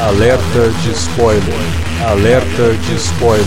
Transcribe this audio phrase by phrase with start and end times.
[0.00, 1.44] Alerta de spoiler.
[2.08, 3.46] Alerta de spoiler.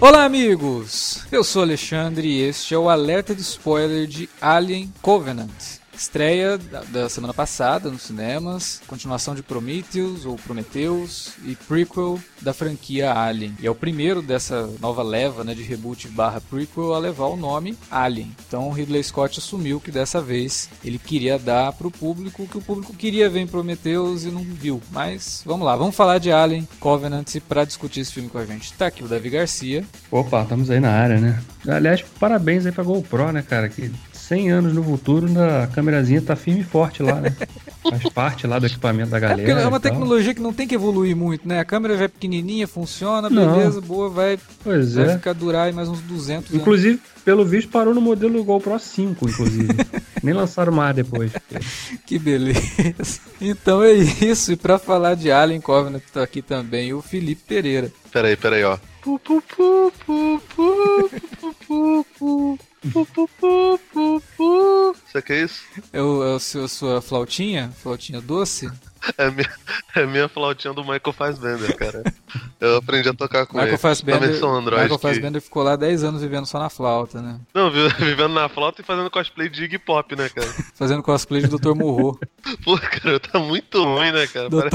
[0.00, 1.20] Olá, amigos!
[1.30, 5.71] Eu sou Alexandre e este é o alerta de spoiler de Alien Covenant.
[6.02, 13.14] Estreia da, semana passada nos cinemas, continuação de Prometheus ou Prometheus e prequel da franquia
[13.14, 13.54] Alien.
[13.60, 17.36] E é o primeiro dessa nova leva né, de reboot barra prequel a levar o
[17.36, 18.34] nome Alien.
[18.48, 22.58] Então Ridley Scott assumiu que dessa vez ele queria dar para o público o que
[22.58, 24.82] o público queria ver em Prometheus e não viu.
[24.90, 28.72] Mas vamos lá, vamos falar de Alien Covenant para discutir esse filme com a gente.
[28.72, 29.84] Tá aqui o Davi Garcia.
[30.10, 31.40] Opa, estamos aí na área, né?
[31.68, 33.68] Aliás, parabéns aí pra GoPro, né, cara?
[33.68, 33.88] Que
[34.32, 37.36] 100 anos no futuro, a câmerazinha tá firme e forte lá, né?
[37.84, 39.60] Faz parte lá do equipamento da é galera.
[39.60, 41.60] É, é uma tecnologia que não tem que evoluir muito, né?
[41.60, 43.86] A câmera já é pequenininha, funciona, beleza, não.
[43.86, 45.16] boa, vai, pois vai é.
[45.16, 47.22] ficar durar aí mais uns 200 Inclusive, anos.
[47.22, 49.68] pelo visto, parou no modelo GoPro 5, inclusive.
[50.22, 51.30] Nem lançaram mais depois.
[52.06, 53.20] que beleza.
[53.38, 54.52] Então é isso.
[54.52, 57.92] E pra falar de Alien Covenant, tá aqui também o Felipe Pereira.
[58.10, 58.78] Peraí, peraí, ó.
[59.02, 62.58] Pu, pu, pu, pu, pu, pu, pu, pu.
[65.06, 65.62] Você quer isso?
[65.92, 67.70] É, o, é o seu, sua flautinha?
[67.80, 68.70] Flautinha doce?
[69.18, 69.50] É minha,
[69.96, 72.02] é minha flautinha do Michael Fassbender, cara.
[72.60, 73.78] Eu aprendi a tocar com Michael ele.
[73.78, 74.82] Fassbender, Android.
[74.82, 75.46] Michael Fassbender que...
[75.46, 77.40] ficou lá 10 anos vivendo só na flauta, né?
[77.52, 80.48] Não, vivendo na flauta e fazendo cosplay de Iggy Pop, né, cara?
[80.74, 81.74] fazendo cosplay de Dr.
[81.74, 82.18] Morro.
[82.64, 84.48] Pô, cara, tá muito ruim, né, cara?
[84.48, 84.70] Doutor,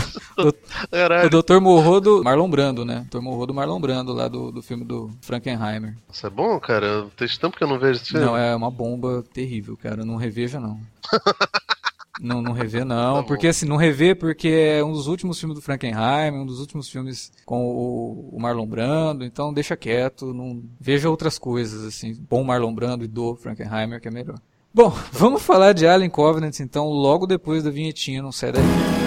[0.92, 1.28] Parece...
[1.28, 1.60] O Dr.
[1.62, 3.06] Morro do Marlon Brando, né?
[3.10, 3.22] Dr.
[3.22, 5.96] Morro do Marlon Brando, lá do, do filme do Frankenheimer.
[6.12, 7.08] Isso é bom, cara?
[7.16, 8.26] Tem tempo que eu não vejo esse filme.
[8.26, 10.04] Não, é uma bomba terrível, cara.
[10.04, 10.80] Não reveja, não.
[12.20, 15.56] Não, não rever não, tá porque assim, não rever porque é um dos últimos filmes
[15.56, 20.64] do Frankenheim, um dos últimos filmes com o, o Marlon Brando, então deixa quieto, não
[20.80, 24.40] veja outras coisas assim, bom Marlon Brando e do Frankenheimer que é melhor.
[24.74, 29.07] Bom, vamos falar de Alien Covenant então logo depois da vinhetinha, não sai daí.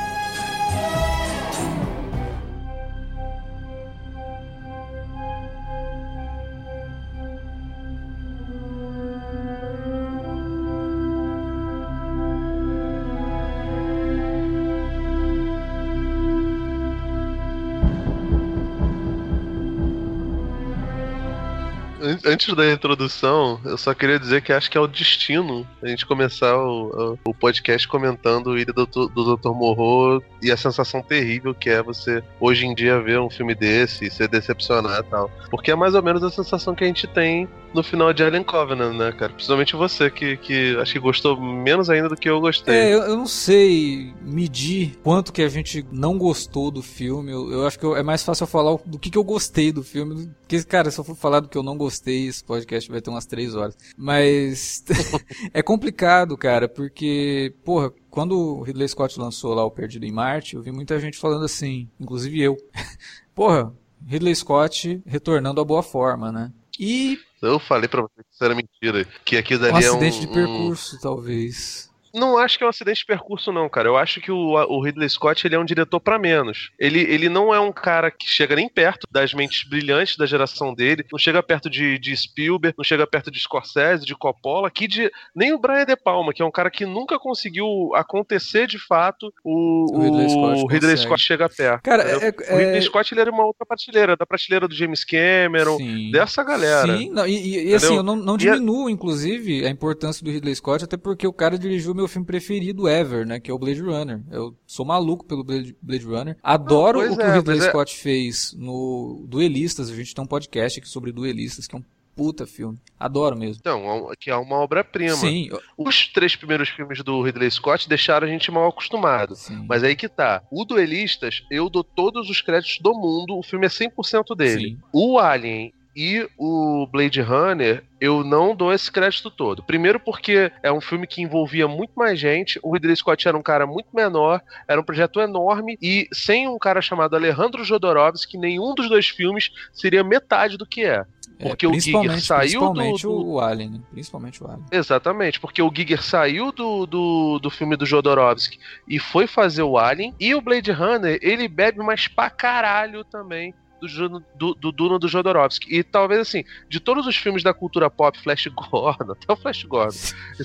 [22.25, 26.05] Antes da introdução, eu só queria dizer que acho que é o destino a gente
[26.05, 29.49] começar o, o podcast comentando o Ilha do, do Dr.
[29.49, 34.05] Morro e a sensação terrível que é você hoje em dia ver um filme desse
[34.05, 35.31] e ser decepcionado e tal.
[35.49, 38.43] Porque é mais ou menos a sensação que a gente tem no final de Alien
[38.43, 39.33] Covenant, né, cara?
[39.33, 42.73] Principalmente você, que, que acho que gostou menos ainda do que eu gostei.
[42.73, 47.31] É, eu, eu não sei medir quanto que a gente não gostou do filme.
[47.31, 49.71] Eu, eu acho que eu, é mais fácil eu falar do que, que eu gostei
[49.71, 50.29] do filme.
[50.41, 53.09] Porque, cara, se eu for falar do que eu não gostei, esse podcast vai ter
[53.09, 53.77] umas três horas.
[53.97, 54.83] Mas
[55.53, 60.55] é complicado, cara, porque, porra, quando o Ridley Scott lançou lá o Perdido em Marte,
[60.55, 62.57] eu vi muita gente falando assim, inclusive eu.
[63.33, 63.73] porra,
[64.05, 66.51] Ridley Scott retornando à boa forma, né?
[66.79, 69.05] E eu falei pra você que isso era mentira.
[69.25, 70.99] Que aquilo dali um é um acidente de percurso, um...
[70.99, 71.90] talvez.
[72.13, 73.87] Não acho que é um acidente de percurso, não, cara.
[73.87, 76.71] Eu acho que o, o Ridley Scott ele é um diretor para menos.
[76.77, 80.73] Ele, ele não é um cara que chega nem perto das mentes brilhantes da geração
[80.73, 84.87] dele, não chega perto de, de Spielberg, não chega perto de Scorsese, de Coppola, que
[84.87, 88.79] de, nem o Brian De Palma, que é um cara que nunca conseguiu acontecer de
[88.79, 91.83] fato o, o Ridley Scott, o Ridley Scott chega perto.
[91.83, 92.81] Cara, é, é, o Ridley é...
[92.81, 96.11] Scott ele era uma outra prateleira, da prateleira do James Cameron, Sim.
[96.11, 96.97] dessa galera.
[96.97, 100.83] Sim, não, e, e assim, eu não, não diminuo, inclusive, a importância do Ridley Scott,
[100.83, 103.39] até porque o cara dirigiu meu filme preferido ever, né?
[103.39, 104.21] Que é o Blade Runner.
[104.29, 106.37] Eu sou maluco pelo Blade, Blade Runner.
[106.43, 107.97] Adoro Não, o que é, o Ridley é- Scott é...
[107.97, 109.89] fez no Duelistas.
[109.89, 111.83] A gente tem um podcast aqui sobre Duelistas, que é um
[112.15, 112.77] puta filme.
[112.99, 113.61] Adoro mesmo.
[113.61, 115.15] Então, que é uma obra-prima.
[115.15, 115.49] Sim.
[115.77, 119.35] Os três primeiros filmes do Ridley Scott deixaram a gente mal acostumado.
[119.35, 119.65] Sim.
[119.67, 120.43] Mas aí que tá.
[120.51, 124.69] O Duelistas, eu dou todos os créditos do mundo, o filme é 100% dele.
[124.71, 124.77] Sim.
[124.93, 129.63] O Alien e o Blade Runner, eu não dou esse crédito todo.
[129.63, 133.43] Primeiro porque é um filme que envolvia muito mais gente, o Ridley Scott era um
[133.43, 138.73] cara muito menor, era um projeto enorme e sem um cara chamado Alejandro Jodorowsky, nenhum
[138.73, 141.05] dos dois filmes seria metade do que é.
[141.41, 143.27] Porque é, o Giger saiu principalmente do, do...
[143.29, 143.81] o Alien, né?
[143.91, 144.65] principalmente o Alien.
[144.71, 149.77] Exatamente, porque o Giger saiu do, do, do filme do Jodorowsky e foi fazer o
[149.77, 153.53] Alien, e o Blade Runner, ele bebe mais pra caralho também
[153.87, 155.75] do, do, do Duna do Jodorowsky.
[155.75, 159.63] E talvez assim, de todos os filmes da cultura pop, Flash Gordon, até o Flash
[159.63, 159.97] Gordon,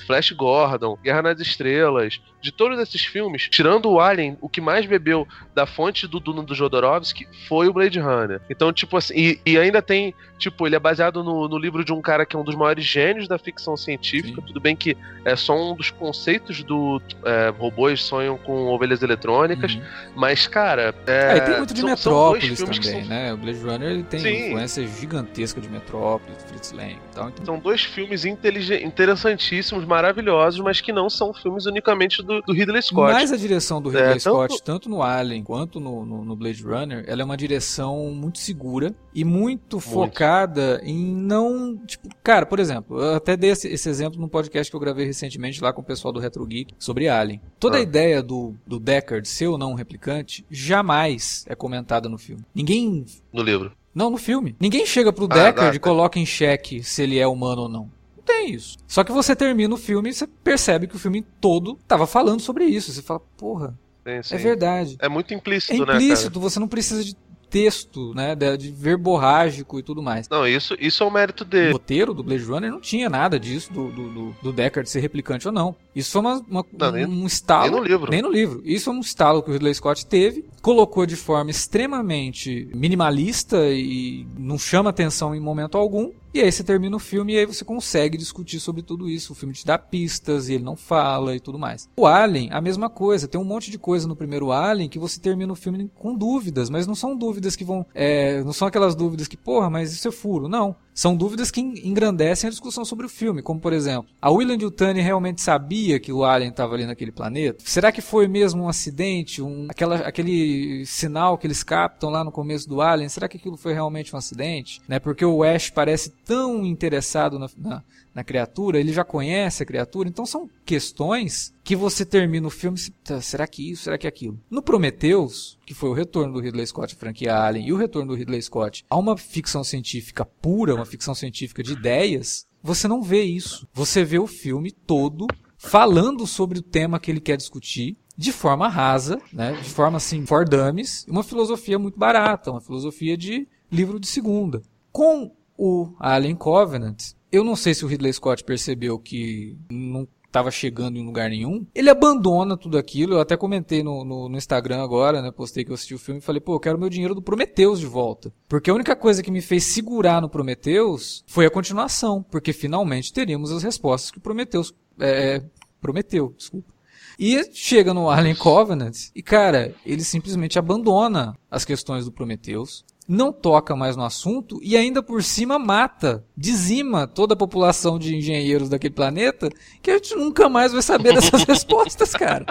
[0.05, 4.85] Flash Gordon, Guerra nas Estrelas, de todos esses filmes, tirando o Alien, o que mais
[4.85, 8.41] bebeu da fonte do Duna do Jodorowsky foi o Blade Runner.
[8.49, 11.91] Então, tipo assim, e, e ainda tem, tipo, ele é baseado no, no, livro de
[11.91, 14.39] um cara que é um dos maiores gênios da ficção científica.
[14.39, 14.47] Sim.
[14.47, 14.95] Tudo bem que
[15.25, 19.81] é só um dos conceitos do é, robôs sonham com ovelhas eletrônicas, uhum.
[20.15, 20.93] mas, cara.
[21.05, 23.09] É, é, tem muito de são, Metrópolis são também, são...
[23.09, 23.26] né?
[23.33, 24.47] O Blade Runner ele tem Sim.
[24.47, 27.29] influência gigantesca de Metrópolis, Fritz Lang e tal.
[27.29, 27.45] Então...
[27.45, 33.13] São dois filmes interessantíssimos, maravilhosos, mas que não são filmes unicamente do, do Ridley Scott.
[33.13, 34.63] Mas a direção do Ridley é, Scott, tanto...
[34.63, 38.93] tanto no Alien quanto no, no, no, Blade Runner, ela é uma direção muito segura
[39.13, 39.81] e muito, muito.
[39.81, 41.77] focada em não.
[41.85, 45.05] Tipo, cara, por exemplo, eu até dei esse, esse, exemplo no podcast que eu gravei
[45.05, 47.41] recentemente lá com o pessoal do Retro Geek sobre Alien.
[47.59, 47.79] Toda ah.
[47.79, 52.43] a ideia do, do Deckard ser ou não um replicante jamais é comentada no filme.
[52.53, 53.05] Ninguém.
[53.31, 53.71] No livro.
[53.93, 54.55] Não, no filme.
[54.59, 57.97] Ninguém chega pro ah, Deckard e coloca em xeque se ele é humano ou não
[58.27, 58.77] tem isso.
[58.85, 62.41] Só que você termina o filme e você percebe que o filme todo tava falando
[62.41, 62.91] sobre isso.
[62.91, 64.35] Você fala, porra, sim, sim.
[64.35, 64.97] é verdade.
[64.99, 65.93] É muito implícito, é né?
[65.93, 67.15] É implícito, você não precisa de
[67.49, 70.27] texto, né, de verborrágico e tudo mais.
[70.29, 71.69] Não, isso, isso é o mérito dele.
[71.69, 75.47] O roteiro do Blade Runner não tinha nada disso, do, do, do, Deckard ser replicante
[75.47, 75.75] ou não.
[75.95, 77.71] Isso foi uma, uma não, nem, um estalo.
[77.71, 78.11] Nem no livro.
[78.11, 78.61] Nem no livro.
[78.65, 84.27] Isso é um estalo que o Ridley Scott teve, colocou de forma extremamente minimalista e
[84.37, 87.65] não chama atenção em momento algum, e aí você termina o filme e aí você
[87.65, 89.33] consegue discutir sobre tudo isso.
[89.33, 91.89] O filme te dá pistas e ele não fala e tudo mais.
[91.97, 93.27] O Alien, a mesma coisa.
[93.27, 96.69] Tem um monte de coisa no primeiro Alien que você termina o filme com dúvidas,
[96.69, 97.85] mas não são dúvidas que vão.
[97.93, 100.47] É, não são aquelas dúvidas que, porra, mas isso é furo.
[100.47, 104.57] Não são dúvidas que engrandecem a discussão sobre o filme, como por exemplo, a William
[104.59, 107.63] Yutani realmente sabia que o alien estava ali naquele planeta?
[107.63, 112.31] Será que foi mesmo um acidente, um, aquela, aquele sinal que eles captam lá no
[112.31, 113.09] começo do Alien?
[113.09, 114.81] Será que aquilo foi realmente um acidente?
[114.87, 114.97] Né?
[114.97, 117.83] Porque o Ash parece tão interessado na, na
[118.17, 122.79] na criatura, ele já conhece a criatura, então são questões que você termina o filme,
[123.03, 124.39] tá, será que isso, será que aquilo?
[124.49, 128.07] No Prometheus, que foi o retorno do Ridley Scott à franquia Alien e o retorno
[128.07, 133.03] do Ridley Scott a uma ficção científica pura, uma ficção científica de ideias, você não
[133.03, 133.67] vê isso.
[133.71, 138.67] Você vê o filme todo falando sobre o tema que ele quer discutir, de forma
[138.67, 139.53] rasa, né?
[139.61, 144.63] de forma assim, for dummies, uma filosofia muito barata, uma filosofia de livro de segunda.
[144.91, 150.51] Com o Alien Covenant, eu não sei se o Ridley Scott percebeu que não estava
[150.51, 151.65] chegando em lugar nenhum.
[151.73, 153.15] Ele abandona tudo aquilo.
[153.15, 155.31] Eu até comentei no, no, no, Instagram agora, né?
[155.31, 157.79] Postei que eu assisti o filme e falei, pô, eu quero meu dinheiro do Prometheus
[157.79, 158.31] de volta.
[158.47, 162.23] Porque a única coisa que me fez segurar no Prometheus foi a continuação.
[162.29, 165.43] Porque finalmente teríamos as respostas que o Prometheus é,
[165.81, 166.33] prometeu.
[166.37, 166.73] Desculpa.
[167.19, 173.31] E chega no Alien Covenant e, cara, ele simplesmente abandona as questões do Prometheus não
[173.31, 178.69] toca mais no assunto e ainda por cima mata, dizima toda a população de engenheiros
[178.69, 179.49] daquele planeta,
[179.81, 182.45] que a gente nunca mais vai saber dessas respostas, cara.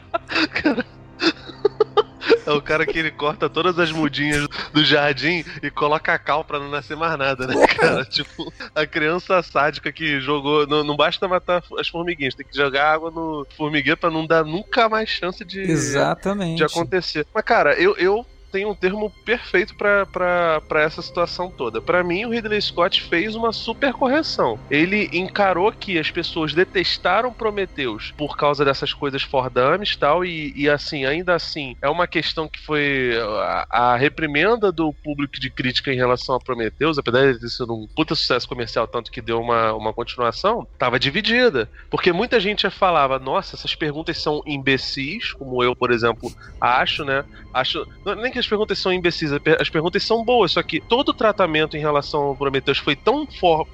[2.45, 6.45] É o cara que ele corta todas as mudinhas do jardim e coloca a cal
[6.45, 8.05] pra não nascer mais nada, né, cara?
[8.05, 10.67] Tipo, a criança sádica que jogou.
[10.67, 14.45] Não, não basta matar as formiguinhas, tem que jogar água no formigueiro pra não dar
[14.45, 16.57] nunca mais chance de, Exatamente.
[16.57, 17.27] de acontecer.
[17.35, 21.81] Mas, cara, eu, eu tem um termo perfeito para essa situação toda.
[21.81, 24.59] Para mim, o Ridley Scott fez uma super correção.
[24.71, 30.25] Ele encarou que as pessoas detestaram Prometheus por causa dessas coisas for dummies e tal,
[30.25, 35.51] e, assim, ainda assim, é uma questão que foi a, a, reprimenda do público de
[35.51, 39.21] crítica em relação a Prometheus, apesar de ter sido um puta sucesso comercial, tanto que
[39.21, 41.69] deu uma, uma continuação, tava dividida.
[41.91, 47.25] Porque muita gente falava, nossa, essas perguntas são imbecis, como eu, por exemplo, acho, né?
[47.53, 47.87] Acho.
[48.19, 51.77] Nem que as perguntas são imbecis, as perguntas são boas, só que todo o tratamento
[51.77, 53.67] em relação ao Prometheus foi tão forte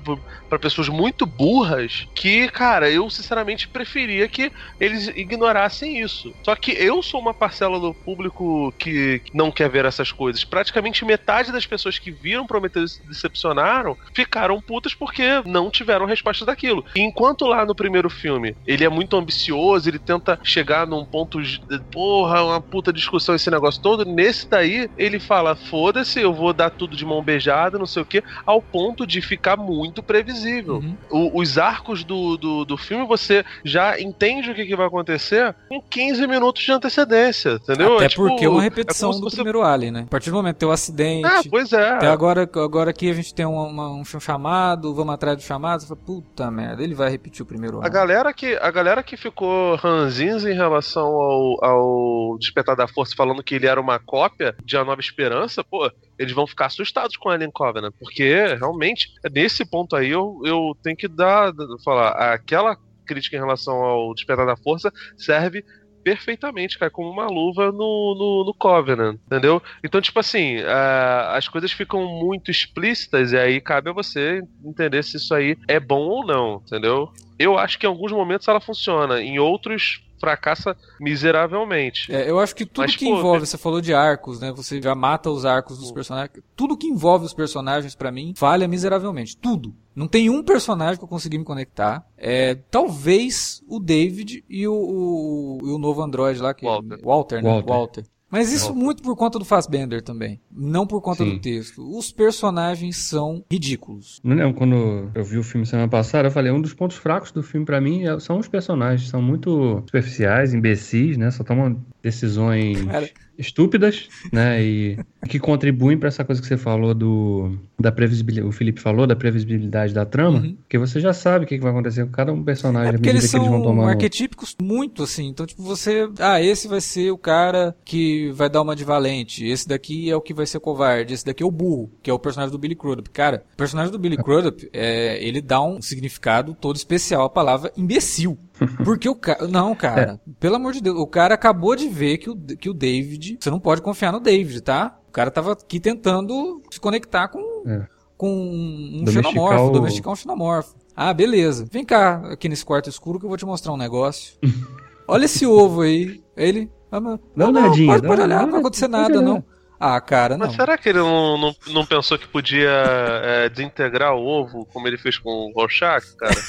[0.48, 4.50] para pessoas muito burras que, cara, eu sinceramente preferia que
[4.80, 6.32] eles ignorassem isso.
[6.42, 10.44] Só que eu sou uma parcela do público que não quer ver essas coisas.
[10.44, 16.44] Praticamente metade das pessoas que viram Prometheus se decepcionaram ficaram putas porque não tiveram resposta
[16.44, 16.84] daquilo.
[16.94, 21.42] E enquanto lá no primeiro filme ele é muito ambicioso, ele tenta chegar num ponto,
[21.42, 21.60] de,
[21.90, 26.70] porra, uma puta discussão esse negócio todo, nesse daí ele fala: foda-se, eu vou dar
[26.70, 30.76] tudo de mão beijada, não sei o que, ao ponto de ficar muito previsível.
[30.76, 30.96] Uhum.
[31.10, 35.54] O- os arcos do, do, do filme você já entende o que, que vai acontecer
[35.68, 37.96] com 15 minutos de antecedência, entendeu?
[37.96, 40.00] Até É tipo- porque é uma é repetição se do você- primeiro Alien, né?
[40.06, 41.26] A partir do momento que tem o acidente.
[41.26, 41.90] Ah, pois é.
[41.90, 45.88] Até agora, agora aqui a gente tem uma- um chamado, vamos atrás do chamado, você
[45.88, 47.92] fala, puta merda, ele vai repetir o primeiro A Alien.
[47.92, 53.42] galera que, a galera que ficou ranzinza em relação ao, ao Despertar da Força, falando
[53.42, 57.28] que ele era uma cópia de A Nova Esperança, pô, eles vão ficar assustados com
[57.28, 61.52] Alien Covenant, porque realmente, nesse ponto aí, eu, eu tenho que dar,
[61.84, 65.64] falar, aquela crítica em relação ao Despertar da Força serve
[66.02, 69.62] perfeitamente, cai como uma luva no, no, no Covenant, entendeu?
[69.84, 75.02] Então, tipo assim, ah, as coisas ficam muito explícitas e aí cabe a você entender
[75.04, 77.10] se isso aí é bom ou não, entendeu?
[77.38, 82.14] Eu acho que em alguns momentos ela funciona, em outros fracassa miseravelmente.
[82.14, 84.52] É, eu acho que tudo Mas, que pô, envolve, você falou de arcos, né?
[84.52, 86.38] Você já mata os arcos dos personagens.
[86.54, 89.36] Tudo que envolve os personagens, pra mim, falha miseravelmente.
[89.36, 89.74] Tudo.
[89.96, 92.06] Não tem um personagem que eu consegui me conectar.
[92.16, 97.00] É, talvez o David e o, o, e o novo androide lá, que Walter.
[97.02, 97.50] Walter, né?
[97.50, 97.72] Walter.
[97.72, 98.04] Walter.
[98.32, 100.40] Mas isso muito por conta do Fassbender também.
[100.50, 101.34] Não por conta Sim.
[101.34, 101.82] do texto.
[101.96, 104.18] Os personagens são ridículos.
[104.24, 107.30] Não lembro quando eu vi o filme semana passada, eu falei, um dos pontos fracos
[107.30, 111.30] do filme pra mim é- são os personagens, são muito superficiais, imbecis, né?
[111.30, 113.08] Só tomam decisões Cara.
[113.38, 114.62] estúpidas, né?
[114.62, 119.06] E que contribuem pra essa coisa que você falou do da previsibilidade, o Felipe falou
[119.08, 120.54] da previsibilidade da trama, Uhum.
[120.54, 123.28] porque você já sabe o que vai acontecer com cada um personagem É porque eles
[123.28, 123.88] que eles vão são tomando.
[123.88, 125.26] arquetípicos muito assim.
[125.28, 126.08] Então, tipo, você.
[126.20, 129.44] Ah, esse vai ser o cara que vai dar uma de valente.
[129.44, 131.12] Esse daqui é o que vai ser covarde.
[131.14, 133.10] Esse daqui é o burro, que é o personagem do Billy Crudup.
[133.10, 137.72] Cara, o personagem do Billy Crudup, é, ele dá um significado todo especial à palavra
[137.76, 138.38] imbecil.
[138.84, 139.48] Porque o cara.
[139.48, 140.20] Não, cara.
[140.38, 140.96] Pelo amor de Deus.
[140.96, 143.38] O cara acabou de ver que o, que o David.
[143.40, 144.98] Você não pode confiar no David, tá?
[145.08, 147.86] O cara tava aqui tentando se conectar com, É.
[148.16, 150.74] com um Domesticar xenomorfo, o- domesticar um xenomorfo.
[150.96, 151.66] Ah, beleza.
[151.70, 154.36] Vem cá, aqui nesse quarto escuro que eu vou te mostrar um negócio.
[155.08, 156.22] Olha esse ovo aí.
[156.36, 156.70] Ele.
[156.90, 159.42] Ah, Dá não, não, olhadinha, pode, dá pode olhar, dá não vai acontecer nada, não.
[159.84, 160.46] Ah, cara, não.
[160.46, 164.86] Mas será que ele não, não, não pensou que podia é, desintegrar o ovo, como
[164.86, 166.40] ele fez com o Rorschach, cara?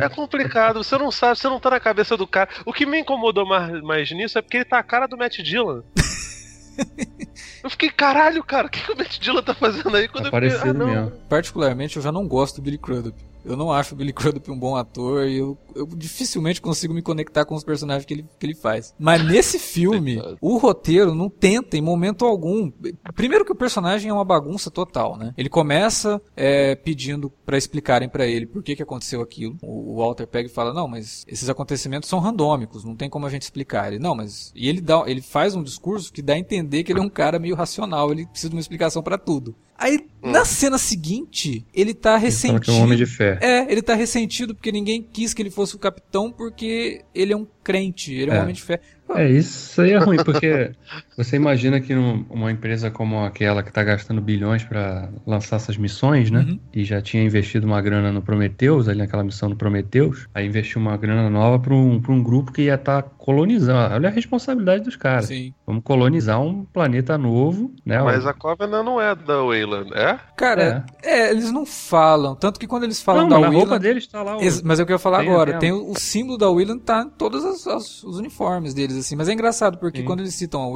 [0.00, 2.48] É complicado, você não sabe, você não tá na cabeça do cara.
[2.64, 5.36] O que me incomodou mais, mais nisso é porque ele tá a cara do Matt
[5.40, 5.82] Dillon.
[7.62, 10.08] Eu fiquei, caralho, cara, o que, que o Matt Dillon tá fazendo aí?
[10.08, 10.86] Quando Tá eu fiquei, ah, não.
[10.86, 11.10] mesmo.
[11.28, 13.18] Particularmente, eu já não gosto do Billy Crudup.
[13.48, 17.02] Eu não acho o Billy Crudup um bom ator e eu, eu dificilmente consigo me
[17.02, 18.94] conectar com os personagens que ele, que ele faz.
[18.98, 22.70] Mas nesse filme, o roteiro não tenta em momento algum.
[23.14, 25.34] Primeiro que o personagem é uma bagunça total, né?
[25.36, 29.56] Ele começa é, pedindo pra explicarem pra ele por que, que aconteceu aquilo.
[29.62, 33.26] O o Walter pega e fala: Não, mas esses acontecimentos são randômicos, não tem como
[33.26, 33.88] a gente explicar.
[33.88, 34.52] Ele, não, mas.
[34.54, 37.08] E ele, dá, ele faz um discurso que dá a entender que ele é um
[37.08, 39.56] cara meio racional, ele precisa de uma explicação pra tudo.
[39.78, 42.60] Aí, na cena seguinte, ele tá ressentido.
[42.60, 43.38] que é um homem de fé.
[43.40, 47.36] É, ele tá ressentido porque ninguém quis que ele fosse o capitão porque ele é
[47.36, 48.42] um crente, ele é, um É.
[48.42, 48.80] homem de fé.
[49.14, 50.70] É, isso aí é ruim, porque
[51.16, 55.78] você imagina que num- uma empresa como aquela que está gastando bilhões para lançar essas
[55.78, 56.40] missões, né?
[56.40, 56.58] Uhum.
[56.74, 60.78] E já tinha investido uma grana no Prometheus, ali naquela missão do Prometheus, aí investiu
[60.78, 63.94] uma grana nova para um, pra um grupo que ia estar colonizando.
[63.94, 65.26] Olha a responsabilidade dos caras.
[65.26, 65.54] Sim.
[65.66, 68.02] Vamos colonizar um planeta novo, né?
[68.02, 70.18] Mas a Covenant não é da Wayland, é?
[70.36, 71.30] Cara, é.
[71.30, 72.34] eles não falam.
[72.34, 73.56] Tanto que quando eles falam Não, da Wayland.
[73.56, 74.40] roupa dele está lá o...
[74.64, 75.56] Mas é o que eu ia falar Tem agora.
[75.56, 78.96] aquela- Tem o, o símbolo da Wayland tá em todos as- as- os uniformes deles,
[78.96, 79.16] assim.
[79.16, 80.04] Mas é engraçado, porque Sim.
[80.04, 80.68] quando eles citam a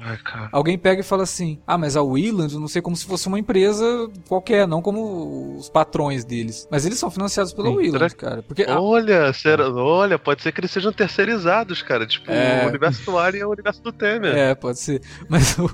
[0.00, 0.48] Ai, cara.
[0.52, 3.26] alguém pega e fala assim: Ah, mas a Wayland, eu não sei como se fosse
[3.28, 3.84] uma empresa
[4.28, 6.66] qualquer, não como os patrões deles.
[6.70, 7.76] Mas eles são financiados pela Sim.
[8.10, 8.42] Que- cara.
[8.42, 12.06] Porque a- Olha, será- olha, pode ser que eles sejam terceirizados, cara.
[12.06, 12.64] Tipo, É.
[12.64, 14.36] o universo do Alien é o universo do Temer.
[14.36, 15.02] É, pode ser.
[15.28, 15.70] Mas o,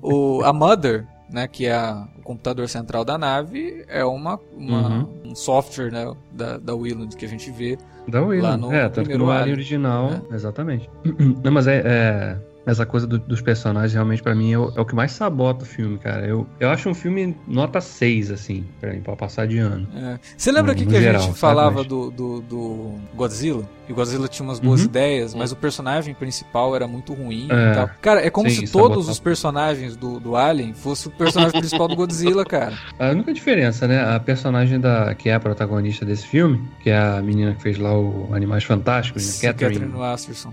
[0.00, 5.08] o- a Mother, né, que é a- computador central da nave, é uma, uma- Uhum.
[5.26, 7.78] um software né, da, da Wayland que a gente vê.
[8.08, 8.60] Da Wayland.
[8.60, 9.54] no é, tanto que primeiro no Alien.
[9.54, 10.90] Original, exatamente.
[11.42, 14.80] Não, mas é, é- essa coisa do- dos personagens realmente pra mim é o, é
[14.80, 16.26] o que mais sabota o filme, cara.
[16.26, 19.86] Eu, eu acho um filme nota 6, assim, pra mim, pra passar de ano.
[19.94, 20.18] É.
[20.36, 23.64] Você lembra No- que, no que a geral, gente falava mas- do, do, do Godzilla?
[23.88, 24.86] E o Godzilla tinha umas boas Uhum.
[24.86, 27.70] ideias, mas o personagem principal era muito ruim É.
[27.70, 27.90] e tal.
[28.02, 29.12] Cara, é como Sim, se todos sabotava.
[29.12, 32.76] os personagens do, do Alien fossem o personagem principal do Godzilla, cara.
[32.98, 34.00] A única diferença, né?
[34.12, 37.78] A personagem da, que é a protagonista desse filme, que é a menina que fez
[37.78, 39.52] lá o Animais Fantásticos, né?
[39.52, 40.52] Catherine Masterson.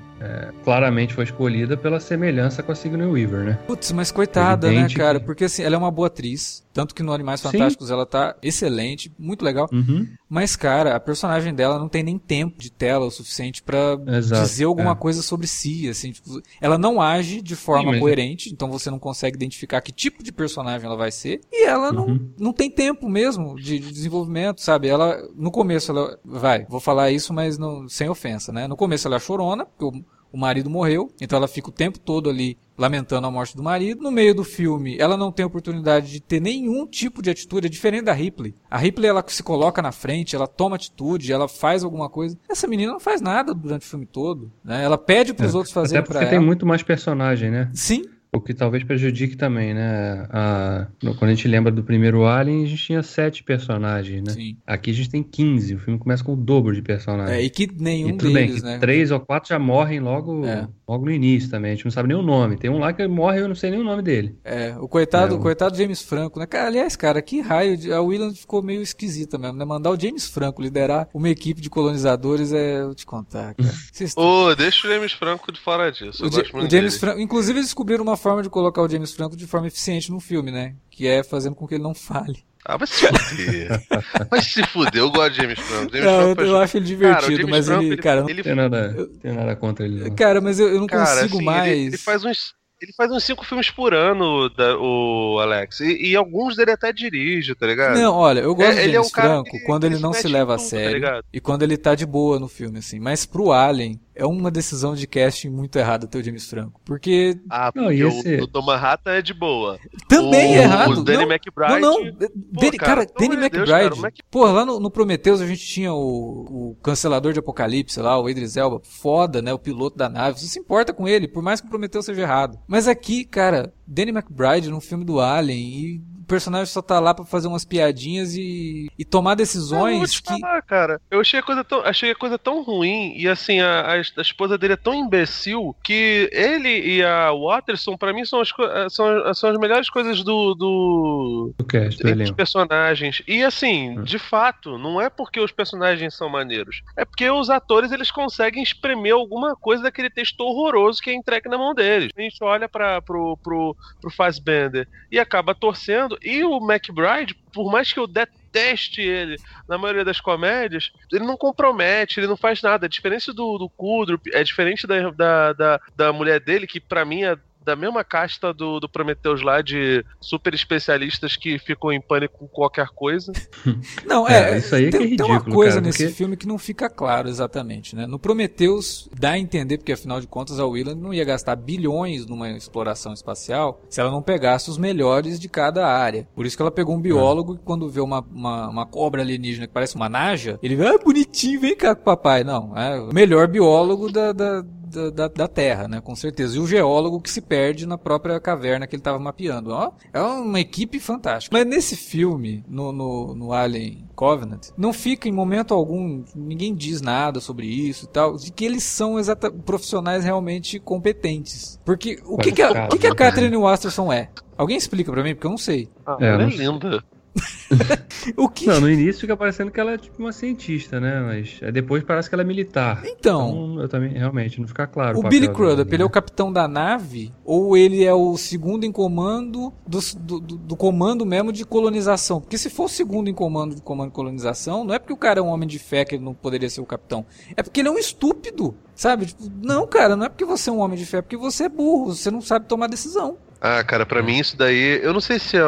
[0.64, 3.60] claramente foi escolhida pela semelhança com a Sigourney Weaver, né?
[3.66, 5.20] Putz, mas coitada, né, cara?
[5.20, 6.62] que- Porque assim, ela é uma boa atriz.
[6.74, 7.52] Tanto que no Animais Sim.
[7.52, 9.70] Fantásticos ela tá excelente, muito legal.
[9.72, 10.08] Uhum.
[10.28, 14.42] Mas, cara, a personagem dela não tem nem tempo de tela o suficiente pra Exato,
[14.42, 14.96] dizer alguma é.
[14.96, 16.12] coisa sobre si, assim.
[16.12, 20.24] tipo, ela não age de forma Sim, coerente, então você não consegue identificar que tipo
[20.24, 21.42] de personagem ela vai ser.
[21.52, 22.30] E ela não, Uhum.
[22.40, 24.88] não tem tempo mesmo de, de desenvolvimento, sabe?
[24.88, 28.68] Ela, no começo, ela vai, vou falar isso, mas não, sem ofensa, né?
[28.68, 32.00] No começo ela é chorona, porque o, o marido morreu, então ela fica o tempo
[32.00, 34.02] todo ali lamentando a morte do marido.
[34.02, 37.70] No meio do filme, ela não tem oportunidade de ter nenhum tipo de atitude, é
[37.70, 38.56] diferente da Ripley.
[38.70, 42.36] A Ripley, ela se coloca na frente, ela toma atitude, ela faz alguma coisa.
[42.50, 44.84] Essa menina não faz nada durante o filme todo, né?
[44.84, 46.46] Ela pede pros É, outros Até fazerem porque pra tem ela.
[46.46, 47.70] muito mais personagem, né?
[47.74, 48.04] Sim,
[48.36, 50.26] O que talvez prejudique também, né?
[50.32, 50.88] A-
[51.20, 54.32] quando a gente lembra do primeiro Alien, a gente tinha sete personagens, né?
[54.34, 54.58] sim.
[54.66, 55.76] Aqui a gente tem 15.
[55.76, 57.38] O filme começa com o dobro de personagens.
[57.38, 58.80] É, e que E nenhum tudo bem, deles, que né?
[58.80, 60.68] três ou quatro já morrem logo, É.
[60.88, 61.72] logo no início também.
[61.72, 62.58] A gente não sabe nem o nome.
[62.58, 64.36] Tem um lá que morre e eu não sei nem o nome dele.
[64.44, 66.48] É, o coitado, É, o o- coitado James Franco, né?
[66.48, 67.78] Cara, aliás, cara, que raio.
[67.78, 69.64] de- A Willan ficou meio esquisita mesmo, né?
[69.66, 72.82] Mandar o James Franco liderar uma equipe de colonizadores é.
[72.82, 73.56] Eu te contar, cara.
[73.94, 76.26] Vocês Ô, deixa o James Franco de fora disso.
[76.26, 77.00] O, Ja- gosto muito o James dele.
[77.00, 80.20] Franco, inclusive eles descobriram uma forma de colocar o James Franco de forma eficiente no
[80.20, 80.74] filme, né?
[80.90, 82.40] Que é fazendo com que ele não fale.
[82.66, 83.84] Ah, vai se fuder.
[84.32, 85.92] vai se fuder, eu gosto de James Franco.
[85.92, 88.20] James Não, eu, Franco eu faz- acho ele Cara, divertido, James mas Franco, ele, cara,
[88.22, 90.16] ele, Não tem nada, tem nada contra ele, não.
[90.16, 91.72] cara, mas eu, eu não cara, consigo assim, mais.
[91.72, 92.54] Ele, ele faz uns.
[92.82, 95.80] Ele faz uns cinco filmes por ano, da- o Alex.
[95.80, 97.98] E, e alguns dele até dirige, tá ligado?
[97.98, 99.96] Não, olha, eu gosto É, do ele é James um cara Franco que- quando ele
[99.96, 101.26] se não se leva a tudo, tá sério ligado?
[101.32, 103.00] e quando ele tá de boa no filme, assim.
[103.00, 106.80] Mas pro Alien, é uma decisão de casting muito errada ter o James Franco.
[106.86, 109.80] Porque Ah, Não, porque e esse- o, o Tom Manhattan é de boa.
[110.08, 110.92] também o, é errado.
[111.00, 111.80] O Danny não, McBride.
[111.82, 112.12] Não, não.
[112.52, 113.90] Danny- cara, cara, Danny amor de Deus, McBride.
[113.90, 118.00] cara, Mac- Pô, lá no, no Prometheus a gente tinha o, o Cancelador de Apocalipse
[118.00, 118.82] lá, o Idris Elba.
[118.84, 119.54] Foda, né?
[119.54, 120.40] O piloto da nave.
[120.40, 122.58] Você se importa com ele, por mais que o Prometheus seja errado.
[122.68, 127.14] Mas aqui, cara, Danny McBride num filme do Alien e o personagem só tá lá
[127.14, 130.40] pra fazer umas piadinhas e, e tomar Não, eu vou decisões te que.
[130.40, 131.02] falar, cara.
[131.12, 134.22] Eu achei a coisa tão, achei a coisa tão ruim e assim a, a, a
[134.22, 138.88] esposa dele é tão imbecil que ele e a Watterson pra mim são as, eh,
[138.90, 143.22] são, as- são as melhores coisas do, do Do cast, entre os personagens.
[143.28, 144.04] E assim, Hum.
[144.04, 148.64] de fato, não é porque os personagens são maneiros, é porque os atores eles conseguem
[148.64, 152.10] espremer alguma coisa daquele texto horroroso que é entregue na mão deles.
[152.18, 157.72] A gente olha para pro pro pro Fassbender e acaba torcendo e o McBride, por
[157.72, 162.62] mais que eu deteste ele na maioria das comédias, ele não compromete, ele não faz
[162.62, 162.86] nada.
[162.86, 167.06] É diferente do, do Kudrup, é diferente da, da, da, da mulher dele, que pra
[167.06, 172.02] mim é da mesma casta do, do Prometheus lá, de super especialistas que ficam em
[172.02, 173.32] pânico com qualquer coisa.
[174.06, 174.58] Não, É, é.
[174.58, 176.48] isso aí é tem, que é tem uma ridículo, coisa cara, nesse porque- filme que
[176.48, 178.06] não fica claro exatamente, né?
[178.06, 182.26] No Prometheus dá a entender, porque afinal de contas a Wheeland não ia gastar bilhões
[182.26, 186.28] numa exploração espacial se ela não pegasse os melhores de cada área.
[186.36, 189.68] Por isso que ela pegou um biólogo que quando vê uma, uma, uma cobra alienígena
[189.68, 192.44] que parece uma naja, ele vai, ah, bonitinho, vem cá com o papai.
[192.44, 196.00] Não, é o melhor biólogo da, da, da, da- da Terra, né?
[196.00, 196.56] Com certeza.
[196.56, 199.72] E o geólogo que se perde na própria caverna que ele estava mapeando.
[199.72, 201.56] Ó, é uma equipe fantástica.
[201.58, 207.02] Mas nesse filme, no, no, no Alien Covenant, não fica em momento algum, ninguém diz
[207.02, 211.80] nada sobre isso e tal, de que eles são exata, profissionais realmente competentes.
[211.84, 214.30] Porque o que, que, a, o que, que a Catherine Wasterson é?
[214.58, 215.90] Alguém explica pra mim, porque eu não sei.
[216.06, 217.04] Ah, É, ela é linda.
[218.38, 218.66] O que.
[218.68, 221.20] Não, no início fica parecendo que ela é tipo uma cientista, né?
[221.22, 223.04] Mas depois parece que ela é militar.
[223.06, 225.20] Então, Então, eu também, realmente, não fica claro.
[225.20, 225.96] O Billy Crudup, né?
[225.96, 230.40] ele é o capitão da nave ou ele é o segundo em comando do, do-
[230.40, 232.40] do comando mesmo de colonização?
[232.40, 235.18] Porque se for o segundo em comando de comando de colonização, não é porque o
[235.18, 237.26] cara é um homem de fé que ele não poderia ser o capitão.
[237.58, 239.26] É porque ele é um estúpido, sabe?
[239.26, 241.66] Tipo, não, cara, não é porque você é um homem de fé, é porque você
[241.66, 243.38] é burro, você não sabe tomar decisão.
[243.66, 245.00] Ah, cara, pra mim isso daí.
[245.02, 245.56] Eu não sei se.
[245.56, 245.62] é-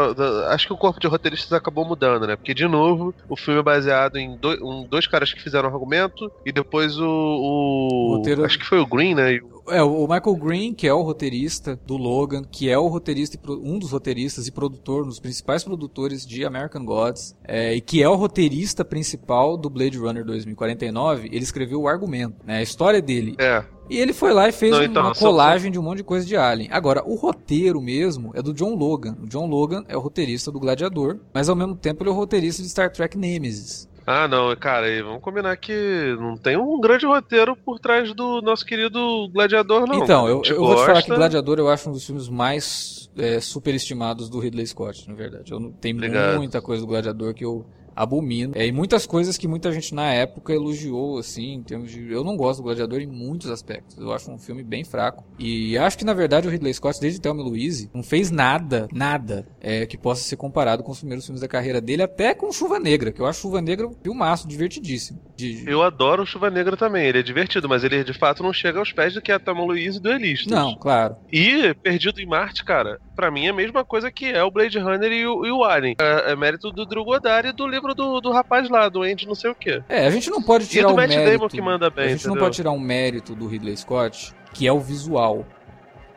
[0.54, 2.36] acho que o corpo de roteiristas acabou mudando, né?
[2.36, 5.74] Porque, de novo, o filme é baseado em dois, um- dois caras que fizeram o
[5.74, 7.06] argumento e depois o.
[7.08, 9.36] o- Roteiro- Acho que foi o Green, né?
[9.36, 12.88] E o- É, o Michael Green, que é o roteirista do Logan, que é o
[12.88, 17.74] roteirista, e um dos roteiristas e produtor, um dos principais produtores de American Gods, é,
[17.76, 22.58] e que é o roteirista principal do Blade Runner 2049, ele escreveu o argumento, né,
[22.58, 23.36] a história dele.
[23.40, 23.64] É.
[23.90, 26.04] E ele foi lá e fez Não, uma então, só- colagem de um monte de
[26.04, 26.70] coisa de Alien.
[26.72, 29.16] Agora, o roteiro mesmo é do John Logan.
[29.22, 32.16] O John Logan é o roteirista do Gladiador, mas ao mesmo tempo ele é o
[32.16, 33.88] roteirista de Star Trek Nemesis.
[34.08, 38.40] Ah, não, cara, aí vamos combinar que não tem um grande roteiro por trás do
[38.42, 39.96] nosso querido Gladiador, não.
[39.96, 41.16] então, eu, eu vou te falar que.
[41.16, 45.52] Gladiador eu acho um dos filmes mais é, superestimados do Ridley Scott, na verdade.
[45.52, 46.38] Eu não, tem Obrigado.
[46.38, 48.54] muita coisa do Gladiador que eu abomino.
[48.56, 52.12] É, e muitas coisas que muita gente na época elogiou, assim, em termos de.
[52.12, 53.98] Eu não gosto do Gladiador em muitos aspectos.
[53.98, 55.24] Eu acho um filme bem fraco.
[55.40, 59.48] E acho que, na verdade, o Ridley Scott, desde Thelma Louise, não fez nada, nada,
[59.62, 62.80] é, que possa ser comparado com os primeiros filmes da carreira dele, até com Chuva
[62.80, 65.22] Negra, que eu acho Chuva Negra um filmaço, divertidíssimo.
[65.36, 65.64] De...
[65.70, 68.92] Eu adoro Chuva Negra também, ele é divertido, mas ele de fato não chega aos
[68.92, 70.52] pés do que é a Thelma Louise e do Elistas.
[70.52, 71.16] Não, claro.
[71.32, 74.80] E Perdido em Marte, cara, pra mim é a mesma coisa que é o Blade
[74.80, 75.96] Runner e o, e o Alien.
[76.00, 79.28] É, é mérito do Drew Goddard e do livro do, do rapaz lá, do Andy
[79.28, 79.84] não sei o quê.
[79.88, 81.32] É, a gente não pode E tirar do o Matt mérito.
[81.38, 82.46] Damon que manda bem, a gente não entendeu?
[82.46, 85.46] pode tirar um mérito do Ridley Scott, que é o visual.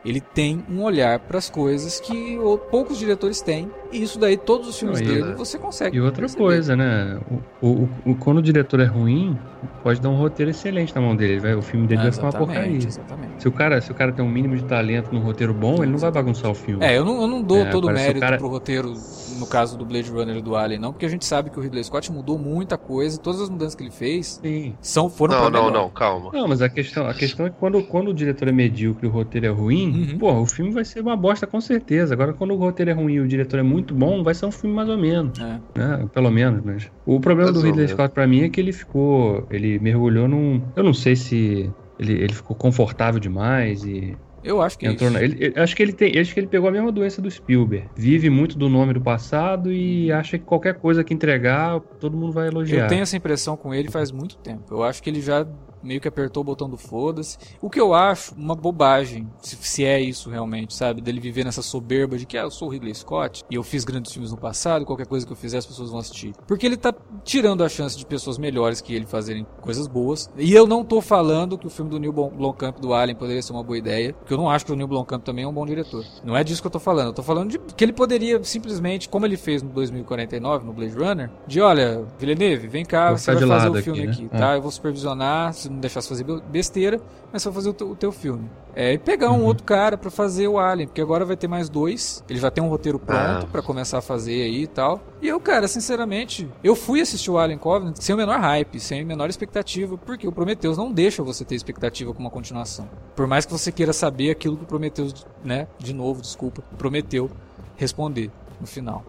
[0.05, 3.69] Ele tem um olhar para as coisas que o- poucos diretores têm.
[3.91, 5.97] E isso daí, todos os filmes Não, e- dele, você consegue.
[5.97, 6.41] E outra perceber.
[6.41, 7.19] coisa, né?
[7.61, 9.37] O, o- o- quando o diretor é ruim,
[9.83, 11.33] pode dar um roteiro excelente na mão dele.
[11.33, 12.77] Ele vai- o filme dele Ah, vai ficar uma porcaria.
[12.77, 13.41] exatamente.
[13.41, 15.91] Se o, cara, se o cara tem um mínimo de talento no roteiro bom, ele
[15.91, 16.85] não vai bagunçar o filme.
[16.85, 18.93] É, eu não, eu não dou É, todo o parece o mérito cara- pro roteiro,
[19.39, 21.61] no caso do Blade Runner e do Alien, não, porque a gente sabe que o
[21.61, 24.73] Ridley Scott mudou muita coisa e todas as mudanças que ele fez Sim.
[24.81, 25.81] são, foram Não, pra não, melhor.
[25.83, 26.29] não, calma.
[26.33, 29.09] Não, mas a questão, a questão é que quando, quando o diretor é medíocre e
[29.09, 30.17] o roteiro é ruim, Uhum.
[30.17, 32.13] porra, o filme vai ser uma bosta com certeza.
[32.13, 34.51] Agora, quando o roteiro é ruim e o diretor é muito bom, vai ser um
[34.51, 35.39] filme mais ou menos.
[35.39, 35.59] É.
[35.79, 36.07] né?
[36.13, 36.91] Pelo menos, mas.
[37.05, 37.87] O problema Mais do Ridley.
[37.87, 39.45] Scott pra mim é que ele ficou.
[39.49, 40.61] Ele mergulhou num.
[40.75, 41.69] Eu não sei se.
[41.97, 45.17] Ele, ele ficou confortável demais e Eu acho que é entrou isso.
[45.19, 45.23] na.
[45.23, 46.17] Ele, ele- acho que ele tem.
[46.19, 47.87] Acho que ele pegou a mesma doença do Spielberg.
[47.95, 52.31] Vive muito do nome do passado e acha que qualquer coisa que entregar, todo mundo
[52.33, 52.83] vai elogiar.
[52.83, 54.63] Eu tenho essa impressão com ele faz muito tempo.
[54.73, 55.45] Eu acho que ele já
[55.83, 57.37] meio que apertou o botão do foda-se.
[57.61, 61.01] O que eu acho uma bobagem, se, se é isso realmente, sabe?
[61.01, 63.83] Dele viver nessa soberba de que ah, eu sou o Ridley Scott e eu fiz
[63.83, 66.33] grandes filmes no passado, qualquer coisa que eu fizer as pessoas vão assistir.
[66.47, 70.29] Porque ele tá tirando a chance de pessoas melhores que ele fazerem coisas boas.
[70.37, 73.41] E eu não tô falando que o filme do Neil Blom- Blomkamp do Alien poderia
[73.41, 75.53] ser uma boa ideia, porque eu não acho que o Neil Blomkamp também é um
[75.53, 76.05] bom diretor.
[76.23, 77.07] Não é disso que eu tô falando.
[77.07, 80.93] Eu tô falando de que ele poderia simplesmente, como ele fez no 2049, no Blade
[80.93, 84.23] Runner, de olha, Villeneuve, vem cá, Vou você vai de fazer o filme aqui, aqui,
[84.23, 84.39] né?
[84.39, 84.55] tá?
[84.55, 86.99] Eu vou supervisionar, se não deixar você fazer be- besteira,
[87.31, 88.49] mas vai fazer o teu, o teu filme.
[88.75, 89.45] É, e pegar um Uhum.
[89.45, 92.23] outro cara pra fazer o Alien, porque agora vai ter mais dois.
[92.29, 93.47] Ele já tem um roteiro pronto Ah.
[93.51, 94.99] pra começar a fazer aí e tal.
[95.21, 99.01] E eu, cara, sinceramente, eu fui assistir o Alien Covenant sem o menor hype, sem
[99.01, 102.87] a menor expectativa, porque o Prometheus não deixa você ter expectativa com uma continuação.
[103.15, 107.29] Por mais que você queira saber aquilo que o Prometheus, né, de novo, desculpa, prometeu
[107.75, 109.03] responder no final.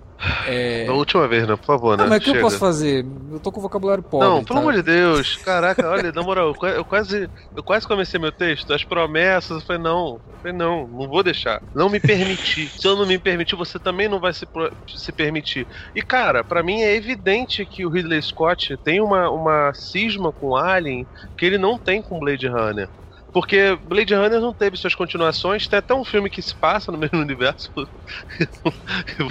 [0.47, 0.85] É...
[0.87, 1.57] Da última vez, né?
[1.57, 2.05] Por favor, né?
[2.05, 3.05] Não, mas o que eu posso fazer?
[3.31, 4.29] Eu tô com vocabulário pobre.
[4.29, 4.61] Não, pelo tá?
[4.61, 5.37] amor de Deus.
[5.37, 9.51] Caraca, olha, na moral, eu qua- eu quase, eu quase comecei meu texto, as promessas,
[9.59, 11.61] eu falei, não, eu falei, não, não vou deixar.
[11.75, 12.71] Não me permitir.
[12.71, 14.47] Se eu não me permitir, você também não vai se,
[14.89, 15.67] se permitir.
[15.95, 20.57] E, cara, pra mim é evidente que o Ridley Scott tem uma, uma cisma com
[20.57, 22.89] Alien que ele não tem com Blade Runner.
[23.33, 26.99] Porque Blade Runner não teve suas continuações, tem até um filme que se passa no
[26.99, 27.71] mesmo universo.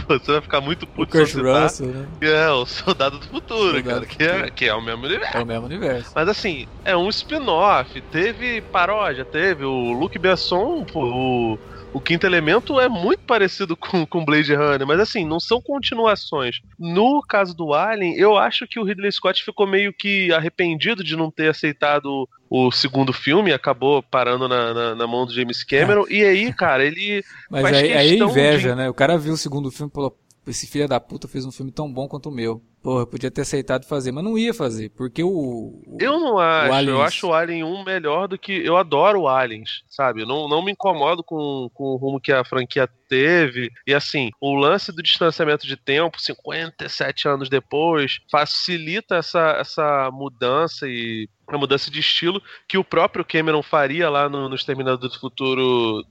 [0.08, 1.64] você vai ficar muito O puto eu Kurt citar.
[1.64, 2.08] Russell, né?
[2.20, 4.52] Que é o Soldado do Futuro, Soldado cara, do que é, Futuro.
[4.54, 5.38] que é o mesmo universo.
[5.38, 6.12] É o mesmo universo.
[6.16, 11.60] Mas assim, é um spin-off, teve paródia, teve o Luke Besson, pô, o,
[11.94, 16.62] o Quinto Elemento é muito parecido com, com Blade Runner, mas assim, não são continuações.
[16.78, 21.16] No caso do Alien, eu acho que o Ridley Scott ficou meio que arrependido de
[21.16, 26.06] não ter aceitado o segundo filme, acabou parando na, na, na mão do James Cameron,
[26.10, 28.90] e aí, cara, ele Mas aí, aí é inveja, de- né?
[28.90, 31.72] O cara viu o segundo filme e falou: esse filho da puta fez um filme
[31.72, 32.62] tão bom quanto o meu.
[32.82, 35.30] Porra, eu podia ter aceitado fazer, mas não ia fazer, porque o.
[35.30, 36.74] o- Eu não acho.
[36.74, 36.96] Aliens.
[36.98, 38.54] Eu acho o Alien 1 melhor do que.
[38.54, 40.22] Eu adoro o Aliens, sabe?
[40.22, 43.70] Eu Não, não me incomodo com, com o rumo que a franquia teve.
[43.86, 50.88] E assim, o lance do distanciamento de tempo, 57 anos depois, facilita essa, essa mudança
[50.88, 51.28] e.
[51.48, 56.06] A mudança de estilo que o próprio Cameron faria lá no, no Exterminador do Futuro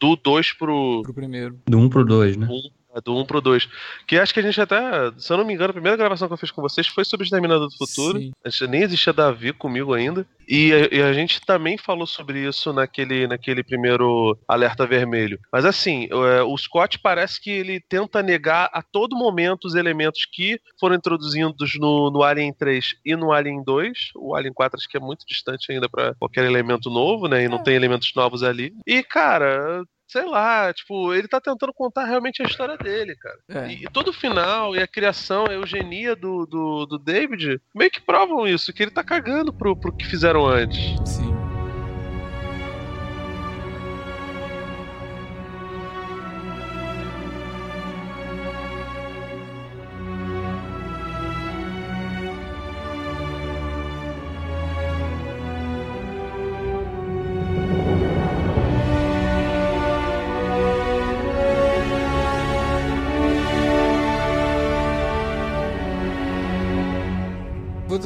[0.00, 1.58] do 2 pro, pro primeiro.
[1.66, 2.46] Do 1 pro 2, né?
[2.48, 2.68] é,
[3.00, 3.68] do 1 um pro 2.
[4.06, 6.34] Que acho que a gente até, se eu não me engano, a primeira gravação que
[6.34, 8.18] eu fiz com vocês foi sobre o Exterminador do Futuro.
[8.18, 8.32] Sim.
[8.44, 10.26] A gente nem existia Davi comigo ainda.
[10.48, 15.38] E a, e a gente também falou sobre isso naquele, naquele primeiro alerta vermelho.
[15.52, 20.26] Mas assim, é, o Scott parece que ele tenta negar a todo momento os elementos
[20.30, 24.12] que foram introduzidos no, no Alien 3 e no Alien 2.
[24.16, 27.44] O Alien 4 acho que é muito distante ainda para qualquer elemento novo, né?
[27.44, 28.74] E não tem elementos novos ali.
[28.86, 29.82] E, cara.
[30.06, 33.38] Sei lá, tipo, ele tá tentando contar realmente a história dele, cara.
[33.48, 33.68] É.
[33.68, 37.90] E, e todo o final, e a criação, a eugenia do, do, do David, meio
[37.90, 40.78] que provam isso, que ele tá cagando pro, pro que fizeram antes.
[41.08, 41.43] Sim.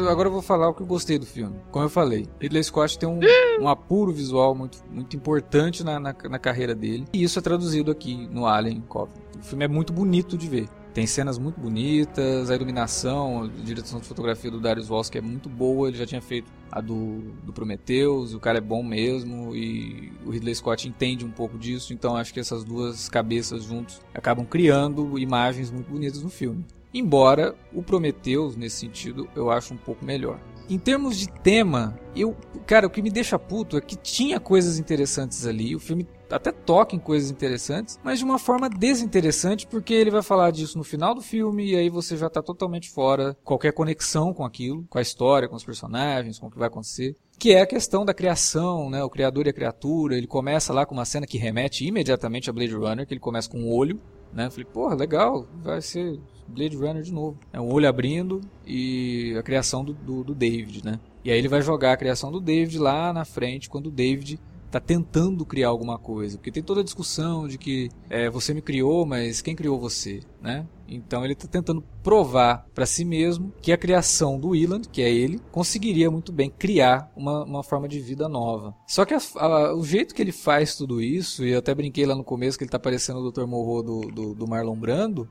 [0.09, 1.57] Agora eu vou falar o que eu gostei do filme.
[1.71, 3.21] Como eu falei, Ridley Scott tem um,
[3.61, 7.05] um apuro visual muito, muito importante na, na, na, carreira dele.
[7.13, 9.21] E isso é traduzido aqui no Alien Covenant.
[9.39, 10.69] O filme é muito bonito de ver.
[10.93, 15.21] Tem cenas muito bonitas, a iluminação, a direção de fotografia do Darius Walsh que é
[15.21, 15.89] muito boa.
[15.89, 20.31] Ele já tinha feito a do, do Prometheus, o cara é bom mesmo e o
[20.31, 21.93] Ridley Scott entende um pouco disso.
[21.93, 26.65] Então acho que essas duas cabeças juntos acabam criando imagens muito bonitas no filme.
[26.93, 30.41] Embora o Prometheus, nesse sentido, eu acho um pouco melhor.
[30.71, 34.79] Em termos de tema, eu, cara, o que me deixa puto é que tinha coisas
[34.79, 35.75] interessantes ali.
[35.75, 40.23] O filme até toca em coisas interessantes, mas de uma forma desinteressante, porque ele vai
[40.23, 44.35] falar disso no final do filme e aí você já tá totalmente fora qualquer conexão
[44.35, 47.61] com aquilo, com a história, com os personagens, com o que vai acontecer que é
[47.61, 49.03] a questão da criação, né?
[49.05, 50.17] O criador e a criatura.
[50.17, 53.49] Ele começa lá com uma cena que remete imediatamente a Blade Runner, que ele começa
[53.49, 54.01] com um olho,
[54.33, 54.47] né?
[54.47, 57.39] Eu falei, porra, legal, vai ser Blade Runner de novo.
[57.53, 60.99] É um olho abrindo e a criação do, do, do David, né?
[61.25, 64.41] E aí ele vai jogar a criação do David lá na frente, quando o David
[64.69, 66.37] está tentando criar alguma coisa.
[66.37, 70.21] Porque tem toda a discussão de que é, você me criou, mas quem criou você,
[70.41, 70.67] né?
[70.87, 75.11] Então ele está tentando provar para si mesmo que a criação do Eland, que é
[75.11, 78.75] ele, conseguiria muito bem criar uma, uma forma de vida nova.
[78.87, 82.07] Só que a, a, o jeito que ele faz tudo isso, e eu até brinquei
[82.07, 83.47] lá no começo que ele está parecendo o Dr.
[83.47, 85.29] Morro do, do, do Marlon Brando,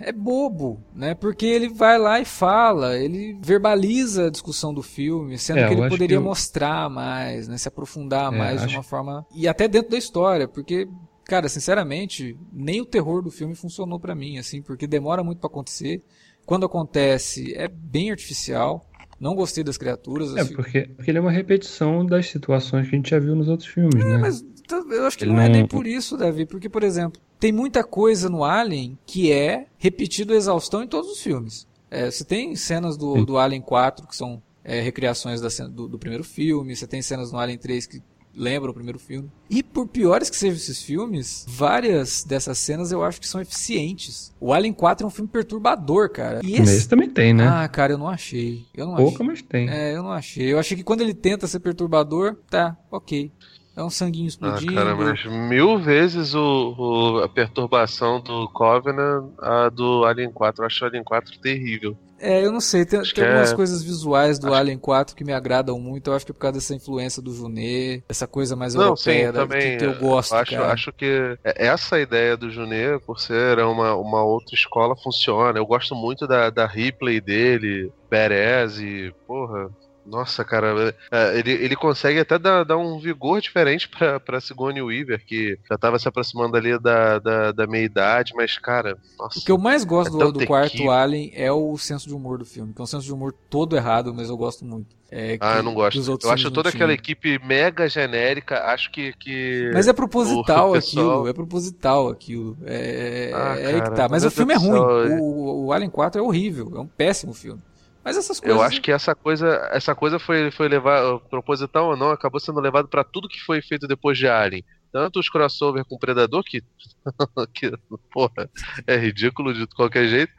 [0.00, 1.14] é bobo, né?
[1.14, 5.74] Porque ele vai lá e fala, ele verbaliza a discussão do filme, sendo é, que
[5.74, 6.22] ele poderia que eu...
[6.22, 7.56] mostrar mais, né?
[7.56, 8.68] Se aprofundar é, mais acho...
[8.68, 9.26] de uma forma.
[9.34, 10.88] E até dentro da história, porque.
[11.24, 15.48] Cara, sinceramente, nem o terror do filme funcionou para mim, assim, porque demora muito para
[15.48, 16.00] acontecer.
[16.44, 18.88] Quando acontece, é bem artificial.
[19.18, 20.36] Não gostei das criaturas.
[20.36, 20.54] É, assim.
[20.54, 23.68] porque, porque ele é uma repetição das situações que a gente já viu nos outros
[23.68, 24.18] filmes, é, né?
[24.18, 27.52] Mas eu acho que não, não é nem por isso, Davi, porque, por exemplo, tem
[27.52, 31.66] muita coisa no Alien que é repetido a exaustão em todos os filmes.
[31.90, 35.98] É, você tem cenas do, do Alien 4 que são é, recriações da, do, do,
[35.98, 38.02] primeiro filme, você tem cenas no Alien 3 que
[38.34, 39.30] lembram o primeiro filme.
[39.48, 44.34] E por piores que sejam esses filmes, várias dessas cenas eu acho que são eficientes.
[44.38, 46.40] O Alien 4 é um filme perturbador, cara.
[46.44, 47.46] E esse, esse também tem, né?
[47.48, 48.66] Ah, cara, eu não achei.
[48.74, 49.26] Eu não Pouca, achei.
[49.26, 49.70] mas tem.
[49.70, 50.52] É, eu não achei.
[50.52, 53.30] Eu achei que quando ele tenta ser perturbador, tá, ok.
[53.76, 54.72] É um sanguinho explodindo.
[54.72, 60.62] Ah, cara, mas mil vezes o, o, a perturbação do Covenant a do Alien 4.
[60.62, 61.94] Eu acho o Alien 4 terrível.
[62.18, 62.86] É, eu não sei.
[62.86, 63.54] Tem, tem algumas é...
[63.54, 64.56] coisas visuais do acho...
[64.56, 66.08] Alien 4 que me agradam muito.
[66.08, 69.26] Eu acho que é por causa dessa influência do Junet, essa coisa mais não, europeia
[69.26, 70.32] sim, também, que, eu gosto.
[70.32, 70.72] Acho, cara.
[70.72, 75.58] acho que essa ideia do Junet, por ser uma, uma outra escola, funciona.
[75.58, 79.68] Eu gosto muito da, da replay dele, Perez e, porra,
[80.06, 84.82] nossa, cara, é, ele, ele consegue até dar, dar um vigor diferente pra, pra Sigourney
[84.82, 89.38] Weaver, que já tava se aproximando ali da, da, da meia-idade, mas, cara, nossa.
[89.38, 92.38] O que eu mais gosto é do, do quarto Alien é o senso de humor
[92.38, 94.96] do filme, que é um senso de humor todo errado, mas eu gosto muito.
[95.10, 96.00] É, ah, eu não gosto.
[96.22, 99.12] Eu acho toda aquela equipe mega genérica, acho que.
[99.12, 101.10] que mas é proposital pessoal...
[101.10, 102.56] aquilo, é proposital aquilo.
[102.64, 104.08] É, ah, é cara, que tá.
[104.08, 105.20] Mas, mas o filme é ruim.
[105.20, 107.62] O, o Alien 4 é horrível, é um péssimo filme.
[108.06, 108.56] Mas essas coisas.
[108.56, 112.60] Eu acho que essa coisa, essa coisa foi, foi levar, proposital ou não, acabou sendo
[112.60, 114.64] levado para tudo que foi feito depois de Alien.
[114.92, 116.62] Tanto os crossover com Predador, que,
[117.52, 117.72] que
[118.12, 118.48] porra,
[118.86, 120.32] é ridículo de qualquer jeito,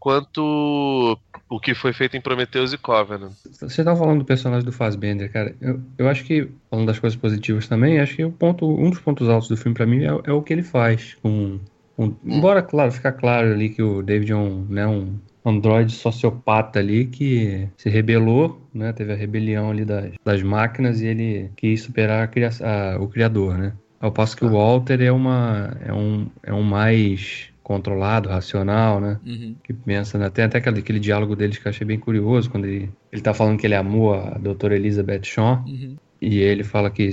[0.00, 1.16] quanto
[1.48, 3.30] o que foi feito em Prometheus e Covenant.
[3.60, 5.54] Você tava falando do personagem do Fassbender, cara.
[5.60, 8.98] Eu, eu acho que, falando das coisas positivas também, acho que o ponto, um dos
[8.98, 11.14] pontos altos do filme para mim é, é, o que ele faz.
[11.22, 11.60] Com,
[11.96, 12.16] com, hum.
[12.24, 17.06] Embora, claro, ficar claro ali que o David é um, né, um androide sociopata ali
[17.06, 18.92] que se rebelou, né?
[18.92, 23.58] Teve a rebelião ali das, das máquinas e ele quis superar a, a, o criador,
[23.58, 23.72] né?
[24.00, 29.18] Ao passo que o Walter é uma é um, é um mais controlado, racional, né?
[29.24, 29.54] Uhum.
[29.62, 30.28] Que pensa, né?
[30.28, 33.32] Tem até aquele, aquele diálogo deles que eu achei bem curioso, quando ele, ele tá
[33.32, 35.64] falando que ele amou a doutora Elizabeth Shaw.
[35.66, 35.96] Uhum.
[36.20, 37.10] E ele fala que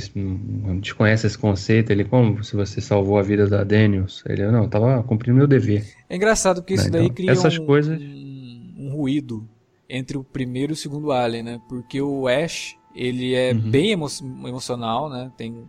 [0.79, 1.91] desconhece esse conceito.
[1.91, 4.23] Ele, como se você salvou a vida da Daniels?
[4.27, 5.83] Ele, não, eu tava cumprindo meu dever.
[6.07, 6.91] É engraçado que isso né?
[6.91, 7.99] daí então, cria essas um, coisas...
[8.79, 9.47] um, ruído
[9.89, 11.61] entre o primeiro e o segundo Alien, né?
[11.67, 13.71] Porque o Ash, ele é uhum.
[13.71, 14.07] bem emo
[14.47, 15.31] emocional, né?
[15.35, 15.67] Tem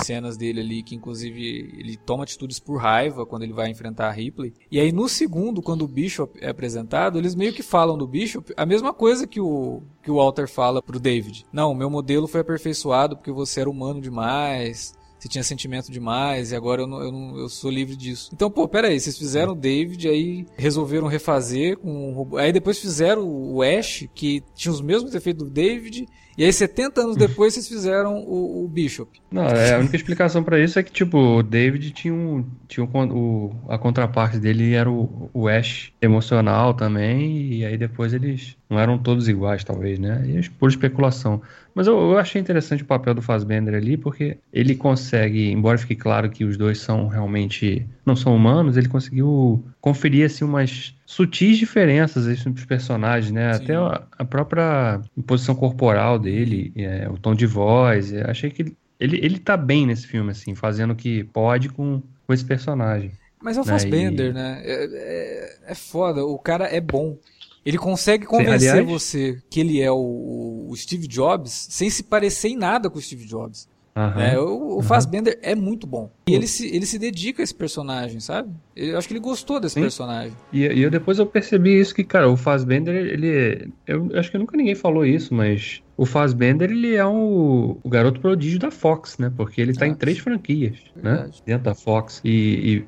[0.00, 4.12] cenas dele ali que inclusive ele toma atitudes por raiva quando ele vai enfrentar a
[4.12, 4.54] Ripley.
[4.70, 8.52] E aí no segundo, quando o Bishop é apresentado, eles meio que falam do Bishop
[8.56, 11.44] a mesma coisa que o que o Walter fala pro David.
[11.52, 16.56] Não, meu modelo foi aperfeiçoado porque você era humano demais você tinha sentimento demais e
[16.56, 18.30] agora eu, não, eu, não, eu sou livre disso.
[18.32, 22.38] Então, pô, pera aí, vocês fizeram o David, aí resolveram refazer com o robô.
[22.38, 27.00] Aí depois fizeram o Ash, que tinha os mesmos efeitos do David, e aí 70
[27.00, 29.20] anos depois vocês fizeram o, o Bishop.
[29.30, 32.44] Não, é, a única explicação para isso é que, tipo, o David tinha um.
[32.68, 38.14] Tinha um, o, a contraparte dele era o, o Ash emocional também, e aí depois
[38.14, 40.22] eles não eram todos iguais, talvez, né?
[40.26, 41.42] E por especulação.
[41.74, 45.96] Mas eu, eu, achei interessante o papel do Fassbender ali, porque ele consegue, embora fique
[45.96, 51.58] claro que os dois são realmente não são humanos, ele conseguiu conferir assim umas sutis
[51.58, 53.52] diferenças entre os personagens, né?
[53.52, 53.62] Sim.
[53.62, 58.14] Até a, a, própria posição corporal dele, é, o tom de voz.
[58.14, 62.32] achei que ele, ele, tá bem nesse filme, assim, fazendo o que pode com, com
[62.32, 63.12] esse personagem.
[63.42, 64.32] Mas é o Fassbender, e...
[64.32, 64.62] né?
[64.64, 67.18] É, é, é foda, o cara é bom.
[67.64, 68.88] Ele consegue convencer aliás...
[68.88, 73.02] você que ele é o, o, Steve Jobs sem se parecer em nada com o
[73.02, 73.68] Steve Jobs.
[73.94, 74.20] Uhum.
[74.20, 76.10] É, o, o Fassbender é muito bom.
[76.26, 78.50] E ele se, ele se dedica a esse personagem, sabe?
[78.74, 79.82] Eu acho que ele gostou desse Sim.
[79.82, 80.32] personagem.
[80.52, 83.70] E, e eu, depois eu percebi isso que, cara, o Fassbender, ele.
[83.86, 88.20] Eu acho que nunca ninguém falou isso, mas o Fassbender, ele é um, o garoto
[88.20, 89.30] prodígio da Fox, né?
[89.36, 91.10] Porque ele tá ah, em três franquias, né?
[91.10, 91.36] verdade.
[91.36, 91.42] né?
[91.44, 92.20] Dentro da Fox.
[92.24, 92.30] E,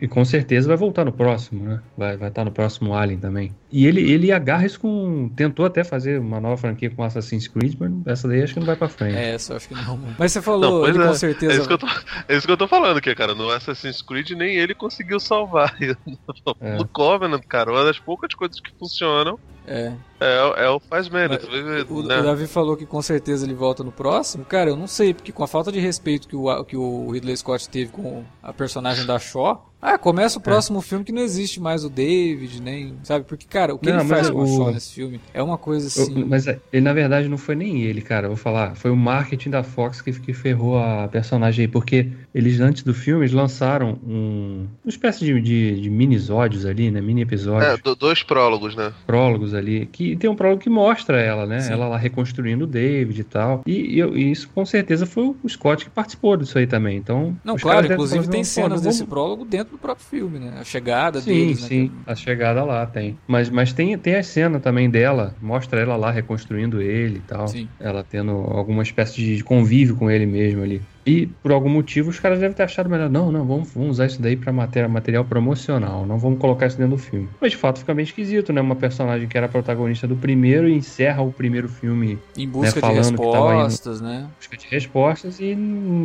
[0.01, 1.81] e, e, com certeza vai voltar no próximo, né?
[1.97, 3.53] Vai estar vai tá no próximo Alien também.
[3.71, 5.29] E ele, ele agarra isso com.
[5.37, 8.67] Tentou até fazer uma nova franquia com Assassin's Creed, mas essa daí acho que não
[8.67, 9.17] vai pra frente.
[9.17, 9.99] É, essa eu acho que não.
[10.19, 11.53] Mas você falou, não, ele, é, com certeza.
[11.53, 11.87] É isso, que eu tô,
[12.29, 15.74] é isso que eu tô falando, que, cara, no Assassin's Creed nem ele conseguiu salvar.
[16.61, 16.77] É.
[16.77, 19.93] No Covenant, cara, uma das poucas coisas que funcionam é.
[20.21, 21.47] É, é o faz mérito.
[21.47, 22.19] O, né?
[22.21, 24.45] o, Davi falou que com certeza ele volta no próximo.
[24.45, 27.37] Cara, eu não sei, porque com a falta de respeito que o, que o Ridley
[27.37, 30.43] Scott teve com a personagem da Shaw, ah, começa o é.
[30.43, 30.83] próximo é.
[30.83, 32.95] filme que não existe mais o David, nem.
[33.03, 33.27] Sabe?
[33.27, 35.89] Porque, cara, o que não, ele faz com o Shaw nesse filme é uma coisa
[35.89, 36.23] assim.
[36.23, 38.29] Eu, mas ele, na verdade, não foi nem ele, cara.
[38.29, 38.75] Vou falar.
[38.77, 41.69] Foi o marketing da Fox que, que ferrou a personagem aí.
[41.71, 46.91] Porque eles, antes do filme, eles lançaram um, uma espécie de, de, de mini-episódios ali,
[46.91, 47.03] né?
[47.03, 47.79] Mini-episódios.
[47.85, 48.91] É, dois prólogos, né?
[49.07, 49.87] Prólogos ali.
[49.87, 51.61] Que tem um prólogo que mostra ela, né?
[51.61, 51.73] Sim.
[51.73, 53.63] Ela lá reconstruindo o David e tal.
[53.67, 56.97] E, e, e, isso, com certeza, foi o Scott que participou disso aí também.
[56.97, 57.37] Então.
[57.45, 60.55] Não, claro, inclusive tem cenas desse prólogo dentro do próprio filme, né?
[60.61, 61.69] A chegada sim, deles, né?
[61.69, 63.19] Sim, a chegada lá tem.
[63.27, 67.49] Mas, mas tem, tem a cena também dela, mostra ela lá reconstruindo ele e tal.
[67.49, 67.69] Sim.
[67.79, 70.83] Ela tendo alguma espécie de convívio com ele mesmo ali.
[71.07, 74.07] E por algum motivo os caras devem ter achado melhor, não, não, vamos, vamos usar
[74.07, 77.29] isso daí para material, material promocional, não vamos colocar isso dentro do filme.
[77.41, 78.61] Mas de fato fica bem esquisito, né?
[78.61, 82.89] Uma personagem que era protagonista do primeiro e encerra o primeiro filme em busca né,
[82.89, 84.27] de respostas, indo, né?
[84.27, 85.57] Em busca de respostas e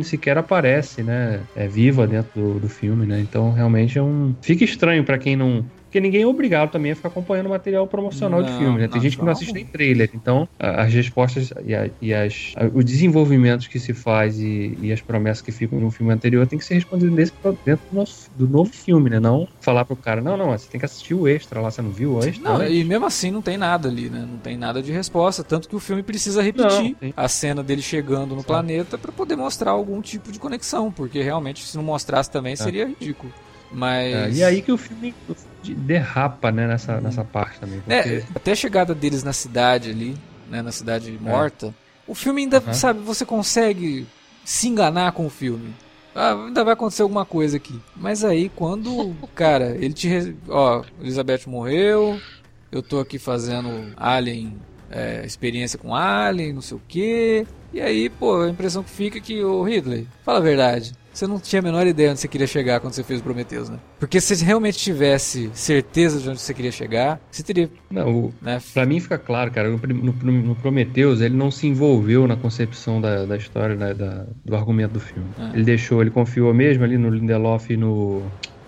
[0.04, 1.40] sequer aparece, né?
[1.56, 3.20] É viva dentro do, do filme, né?
[3.20, 4.34] Então realmente é um.
[4.42, 7.84] Fica estranho para quem não porque ninguém é obrigado também a ficar acompanhando o material
[7.84, 8.86] promocional não, de filme, né?
[8.86, 10.08] Tem gente que não assiste nem trailer.
[10.14, 15.00] Então, as respostas e, a, e as, os desenvolvimentos que se faz e, e, as
[15.00, 17.58] promessas que ficam no filme anterior tem que ser respondido dentro do,
[17.92, 19.18] nosso, do novo filme, né?
[19.18, 21.90] Não falar pro cara, não, não, você tem que assistir o extra lá, você não
[21.90, 22.40] viu o extra?
[22.40, 24.24] Não, e mesmo assim não tem nada ali, né?
[24.30, 25.42] Não tem nada de resposta.
[25.42, 29.34] Tanto que o filme precisa repetir não, a cena dele chegando no planeta para poder
[29.34, 32.56] mostrar algum tipo de conexão, porque realmente se não mostrasse também é.
[32.56, 33.32] seria ridículo.
[33.72, 34.14] Mas.
[34.14, 35.14] É, e aí que o filme,
[35.64, 37.00] derrapa, né, nessa, hum.
[37.00, 37.82] nessa parte também.
[37.88, 38.14] É, porque...
[38.16, 40.16] É, até a chegada deles na cidade ali,
[40.50, 41.30] né, na cidade é.
[41.30, 41.72] morta, é.
[42.06, 42.74] o filme ainda, uhum.
[42.74, 44.06] sabe, você consegue
[44.44, 45.74] se enganar com o filme.
[46.14, 47.80] Ah, ainda vai acontecer alguma coisa aqui.
[47.96, 50.36] Mas aí quando, cara, ele te.
[50.48, 52.20] Ó, Elizabeth morreu,
[52.72, 54.56] eu tô aqui fazendo Alien,
[54.90, 57.46] é, experiência com Alien, não sei o quê.
[57.72, 61.26] E aí, pô, a impressão que fica é que o Ridley, fala a verdade você
[61.26, 63.78] não tinha a menor ideia onde você queria chegar quando você fez o Prometheus, né?
[63.98, 67.68] Porque se você realmente tivesse certeza de onde você queria chegar, você teria.
[67.90, 68.60] Não, o, né?
[68.72, 73.00] pra mim fica claro, cara, no, no, no, Prometheus ele não se envolveu na concepção
[73.00, 75.28] da, da história, né, da, do argumento do filme.
[75.38, 75.50] Ah.
[75.52, 78.22] Ele deixou, ele confiou mesmo ali no Lindelof e no.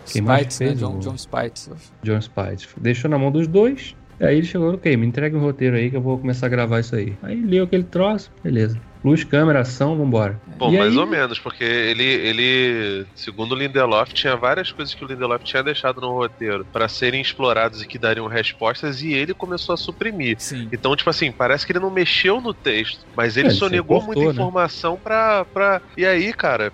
[0.05, 0.75] Quem Spites, né?
[0.75, 1.71] John, John Spites.
[2.03, 2.69] John Spites.
[2.77, 3.95] Deixou na mão dos dois.
[4.21, 6.81] Aí ele chegou, ok, me entrega um roteiro aí que eu vou começar a gravar
[6.81, 7.17] isso aí.
[7.23, 8.79] Aí leu aquele troço, beleza.
[9.05, 10.41] Luz, câmera, ação, vambora.
[10.57, 10.99] Bom, e mais aí...
[10.99, 15.63] ou menos, porque ele, ele, segundo o Lindelof, tinha várias coisas que o Lindelof tinha
[15.63, 20.37] deixado no roteiro para serem explorados e que dariam respostas, e ele começou a suprimir.
[20.39, 20.69] Sim.
[20.73, 24.23] Então, tipo assim, parece que ele não mexeu no texto, mas ele é, sonegou muita
[24.23, 24.31] né?
[24.31, 25.83] informação pra, pra.
[25.97, 26.73] E aí, cara,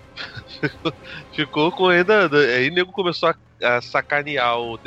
[1.33, 2.29] ficou com ainda.
[2.55, 3.35] Aí o nego começou a,
[3.77, 4.77] a sacanear o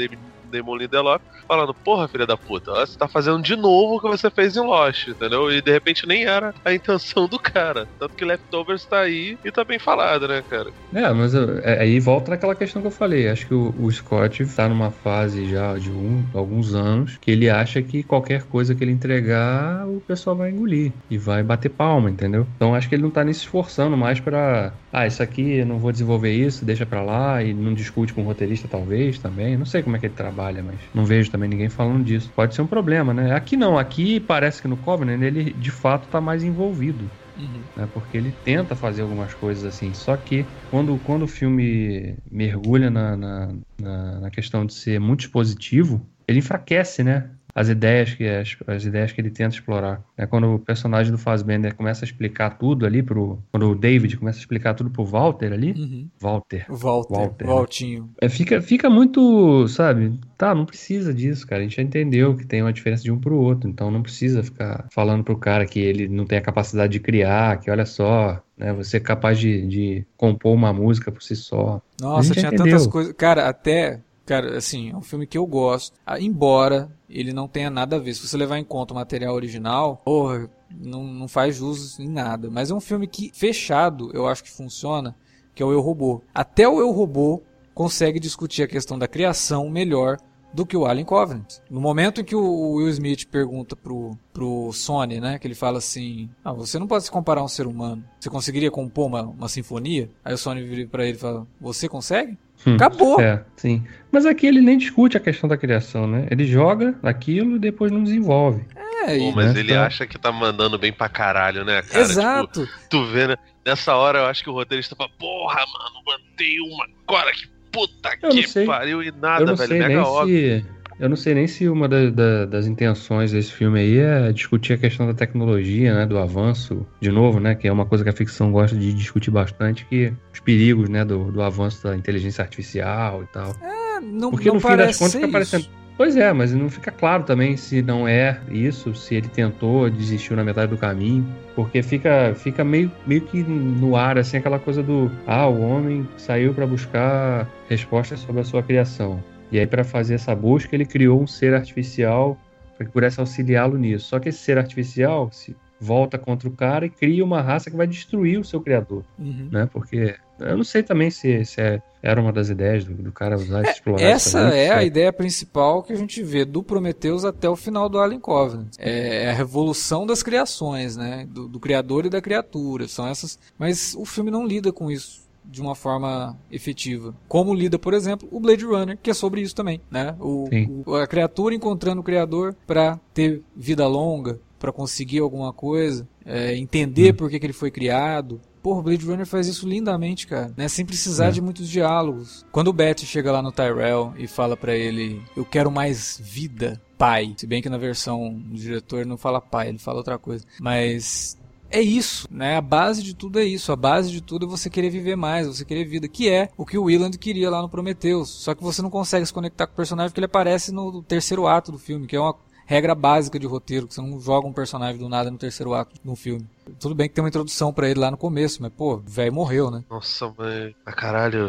[0.53, 4.31] Damon Lindelof, falando, porra, filha da puta, você tá fazendo de novo o que você
[4.31, 5.51] fez em Lost, entendeu?
[5.53, 7.87] E de repente nem era a intenção do cara.
[7.99, 10.71] Tanto que Leftovers tá aí e tá bem falado, né, cara?
[10.93, 13.29] É, mas é, aí volta naquela questão que eu falei.
[13.29, 17.83] Acho que o, Scott tá numa fase já de um, alguns anos que ele acha
[17.83, 22.47] que qualquer coisa que ele entregar, o pessoal vai engolir e vai bater palma, entendeu?
[22.57, 25.67] Então acho que ele não tá nem se esforçando mais para ah, isso aqui eu
[25.67, 29.57] não vou desenvolver isso, deixa pra lá e não discute com o roteirista talvez também.
[29.57, 32.31] Não sei como é que ele trabalha, mas não vejo também ninguém falando disso.
[32.35, 33.35] Pode ser um problema, né?
[33.35, 37.11] Aqui não, aqui parece que no Covenant ele de fato tá mais envolvido.
[37.35, 37.65] Uhum.
[37.75, 37.89] Né?
[37.93, 39.95] Porque ele tenta fazer algumas coisas assim.
[39.95, 45.21] Só que quando, quando o filme mergulha na, na, na, na questão de ser muito
[45.21, 47.31] expositivo, ele enfraquece, né?
[47.55, 50.03] As ideias que as, as ideias que ele tenta explorar.
[50.17, 54.17] É quando o personagem do Fassbender começa a explicar tudo ali pro quando o David
[54.17, 56.09] começa a explicar tudo pro Walter ali, Uhum.
[56.21, 56.67] Walter.
[56.69, 58.07] Walter, Walter, né?
[58.21, 60.19] É, fica, fica muito, sabe?
[60.37, 61.61] Tá, não precisa disso, cara.
[61.61, 63.69] A gente já entendeu que tem uma diferença de um pro outro.
[63.69, 67.59] Então não precisa ficar falando pro cara que ele não tem a capacidade de criar,
[67.61, 68.73] que olha só, né?
[68.75, 71.81] Você é capaz de, de compor uma música por si só.
[72.00, 72.65] Nossa, tinha entendeu.
[72.67, 73.13] tantas coisas.
[73.13, 74.00] Cara, até.
[74.25, 75.96] Cara, assim, é um filme que eu gosto.
[76.06, 78.14] Ah, Embora ele não tenha nada a ver.
[78.14, 82.50] Se você levar em conta o material original, porra, não, não faz jus em nada.
[82.50, 85.14] Mas é um filme que, fechado, eu acho que funciona,
[85.54, 86.23] que é o Eu Robô.
[86.35, 87.42] Até o Eu Robô
[87.75, 90.18] consegue discutir a questão da criação melhor
[90.52, 91.58] do que o Alien Covenant.
[91.70, 95.79] No momento em que o Will Smith pergunta pro, pro Sony, né, que ele fala
[95.79, 98.04] assim, ah, você não pode se comparar a um ser humano.
[98.20, 100.10] Você conseguiria compor uma, uma sinfonia?
[100.25, 102.38] Aí o Sony vira pra ele e fala, você consegue?
[102.67, 103.21] Hum, Acabou!
[103.21, 103.83] É, sim.
[104.10, 106.27] Mas aqui ele nem discute a questão da criação, né?
[106.31, 108.65] Ele joga aquilo e depois não desenvolve.
[109.04, 109.60] É, Pô, mas né?
[109.60, 109.87] ele Tá.
[109.87, 112.00] acha que tá mandando bem pra caralho, né, cara?
[112.04, 112.67] Exato!
[112.67, 113.37] Tipo, tu vê, né?
[113.67, 118.10] Nessa hora eu acho que o roteirista fala, porra, mano, mandei uma agora que puta
[118.23, 118.67] Eu não que sei.
[118.67, 119.69] pariu e eu nada, não velho.
[119.69, 120.60] sei Mega nem óbvio.
[120.60, 120.67] se.
[121.03, 124.75] Eu não sei nem se uma da- da- das intenções desse filme aí é discutir
[124.75, 126.07] a questão da tecnologia, né?
[126.07, 127.57] Do avanço, de novo, né?
[127.57, 131.05] Que é uma coisa que a ficção gosta de discutir bastante, que os perigos, né?
[131.05, 133.53] Do, do avanço da inteligência artificial e tal.
[133.61, 135.67] Ah, não, Porque não no fim das contas fica parecendo.
[135.96, 140.37] Pois é, mas não fica claro também se não é isso, se ele tentou, desistiu
[140.37, 141.27] na metade do caminho.
[141.57, 145.11] Porque fica, fica meio, meio que no ar, assim, aquela coisa do.
[145.27, 149.23] Ah, o homem saiu para buscar respostas sobre a sua criação.
[149.53, 152.37] E aí, para fazer essa busca, ele criou um ser artificial
[152.77, 154.07] para que pudesse auxiliá-lo nisso.
[154.07, 157.77] Só que esse ser artificial se volta contra o cara e cria uma raça que
[157.77, 159.48] vai destruir o seu criador, Uhum.
[159.53, 159.69] né?
[159.71, 163.35] Porque eu não sei também se, se é- era uma das ideias do, do cara
[163.37, 166.63] usar e explorar Essa também, é se a ideia principal que a gente vê do
[166.63, 168.69] Prometheus até o final do Alien Covenant.
[168.79, 171.27] É a revolução das criações, né?
[171.29, 172.87] Do, do criador e da criatura.
[172.88, 173.38] São essas.
[173.59, 177.15] Mas o filme não lida com isso de uma forma efetiva.
[177.29, 180.15] Como lida, por exemplo, o Blade Runner, que é sobre isso também, né?
[180.21, 180.49] O,
[180.87, 186.57] o- a criatura encontrando o criador para ter vida longa, para conseguir alguma coisa, é,
[186.57, 188.40] entender por que, que ele foi criado.
[188.63, 190.69] Porra, o Blade Runner faz isso lindamente, cara, né?
[190.69, 191.31] Sem precisar É.
[191.33, 192.47] de muitos diálogos.
[192.53, 196.81] Quando o Beth chega lá no Tyrell e fala pra ele, eu quero mais vida,
[196.97, 197.35] pai.
[197.37, 200.45] Se bem que na versão do diretor não fala pai, ele fala outra coisa.
[200.61, 201.37] Mas
[201.73, 202.56] é isso, né?
[202.56, 203.73] A base de tudo é isso.
[203.73, 206.66] A base de tudo é você querer viver mais, você querer vida, que é o
[206.66, 208.29] que o Willand queria lá no Prometheus.
[208.29, 211.46] Só que você não consegue se conectar com o personagem porque ele aparece no terceiro
[211.46, 214.52] ato do filme, que é uma regra básica de roteiro, que você não joga um
[214.52, 216.46] personagem do nada no terceiro ato um filme.
[216.79, 219.71] Tudo bem que tem uma introdução pra ele lá no começo, mas pô, velho morreu,
[219.71, 219.83] né?
[219.90, 220.75] Nossa, mãe.
[220.87, 221.48] Ah, caralho.